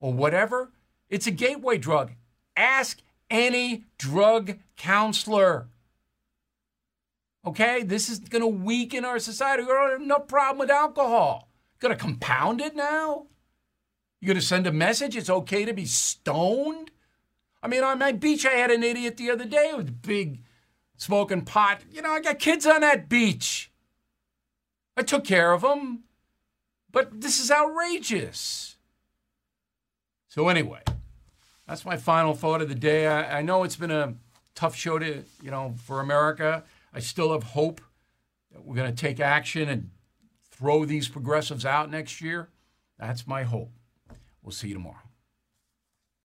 or 0.00 0.12
whatever, 0.12 0.72
it's 1.08 1.26
a 1.26 1.30
gateway 1.30 1.78
drug. 1.78 2.12
Ask 2.56 3.00
any 3.30 3.84
drug 3.98 4.58
counselor. 4.76 5.68
Okay, 7.46 7.82
this 7.82 8.08
is 8.08 8.18
going 8.18 8.42
to 8.42 8.48
weaken 8.48 9.04
our 9.04 9.18
society. 9.18 9.62
We 9.62 9.68
don't 9.68 9.90
have 9.90 10.00
no 10.00 10.18
problem 10.18 10.58
with 10.58 10.70
alcohol. 10.70 11.48
Going 11.80 11.96
to 11.96 12.00
compound 12.00 12.60
it 12.60 12.74
now? 12.74 13.26
You're 14.20 14.34
going 14.34 14.40
to 14.40 14.46
send 14.46 14.66
a 14.66 14.72
message 14.72 15.16
it's 15.16 15.30
okay 15.30 15.64
to 15.64 15.72
be 15.72 15.84
stoned? 15.84 16.90
I 17.62 17.68
mean, 17.68 17.84
on 17.84 17.98
my 17.98 18.12
beach, 18.12 18.44
I 18.44 18.52
had 18.52 18.70
an 18.70 18.82
idiot 18.82 19.16
the 19.16 19.30
other 19.30 19.44
day 19.44 19.72
with 19.76 20.02
big 20.02 20.42
smoking 20.96 21.42
pot. 21.42 21.82
You 21.90 22.02
know, 22.02 22.10
I 22.10 22.20
got 22.20 22.38
kids 22.38 22.66
on 22.66 22.80
that 22.80 23.08
beach. 23.08 23.70
I 24.96 25.02
took 25.02 25.24
care 25.24 25.52
of 25.52 25.62
them. 25.62 26.04
But 26.90 27.20
this 27.20 27.38
is 27.38 27.50
outrageous. 27.50 28.76
So, 30.28 30.48
anyway, 30.48 30.80
that's 31.66 31.84
my 31.84 31.96
final 31.96 32.34
thought 32.34 32.62
of 32.62 32.68
the 32.68 32.74
day. 32.74 33.06
I, 33.06 33.38
I 33.38 33.42
know 33.42 33.62
it's 33.62 33.76
been 33.76 33.90
a 33.90 34.14
tough 34.54 34.74
show 34.74 34.98
to, 34.98 35.22
you 35.42 35.50
know, 35.50 35.74
for 35.84 36.00
America. 36.00 36.64
I 36.98 37.00
still 37.00 37.30
have 37.30 37.44
hope 37.44 37.80
that 38.50 38.64
we're 38.64 38.74
going 38.74 38.92
to 38.92 39.00
take 39.00 39.20
action 39.20 39.68
and 39.68 39.90
throw 40.50 40.84
these 40.84 41.08
progressives 41.08 41.64
out 41.64 41.92
next 41.92 42.20
year. 42.20 42.48
That's 42.98 43.24
my 43.24 43.44
hope. 43.44 43.70
We'll 44.42 44.50
see 44.50 44.66
you 44.66 44.74
tomorrow. 44.74 45.07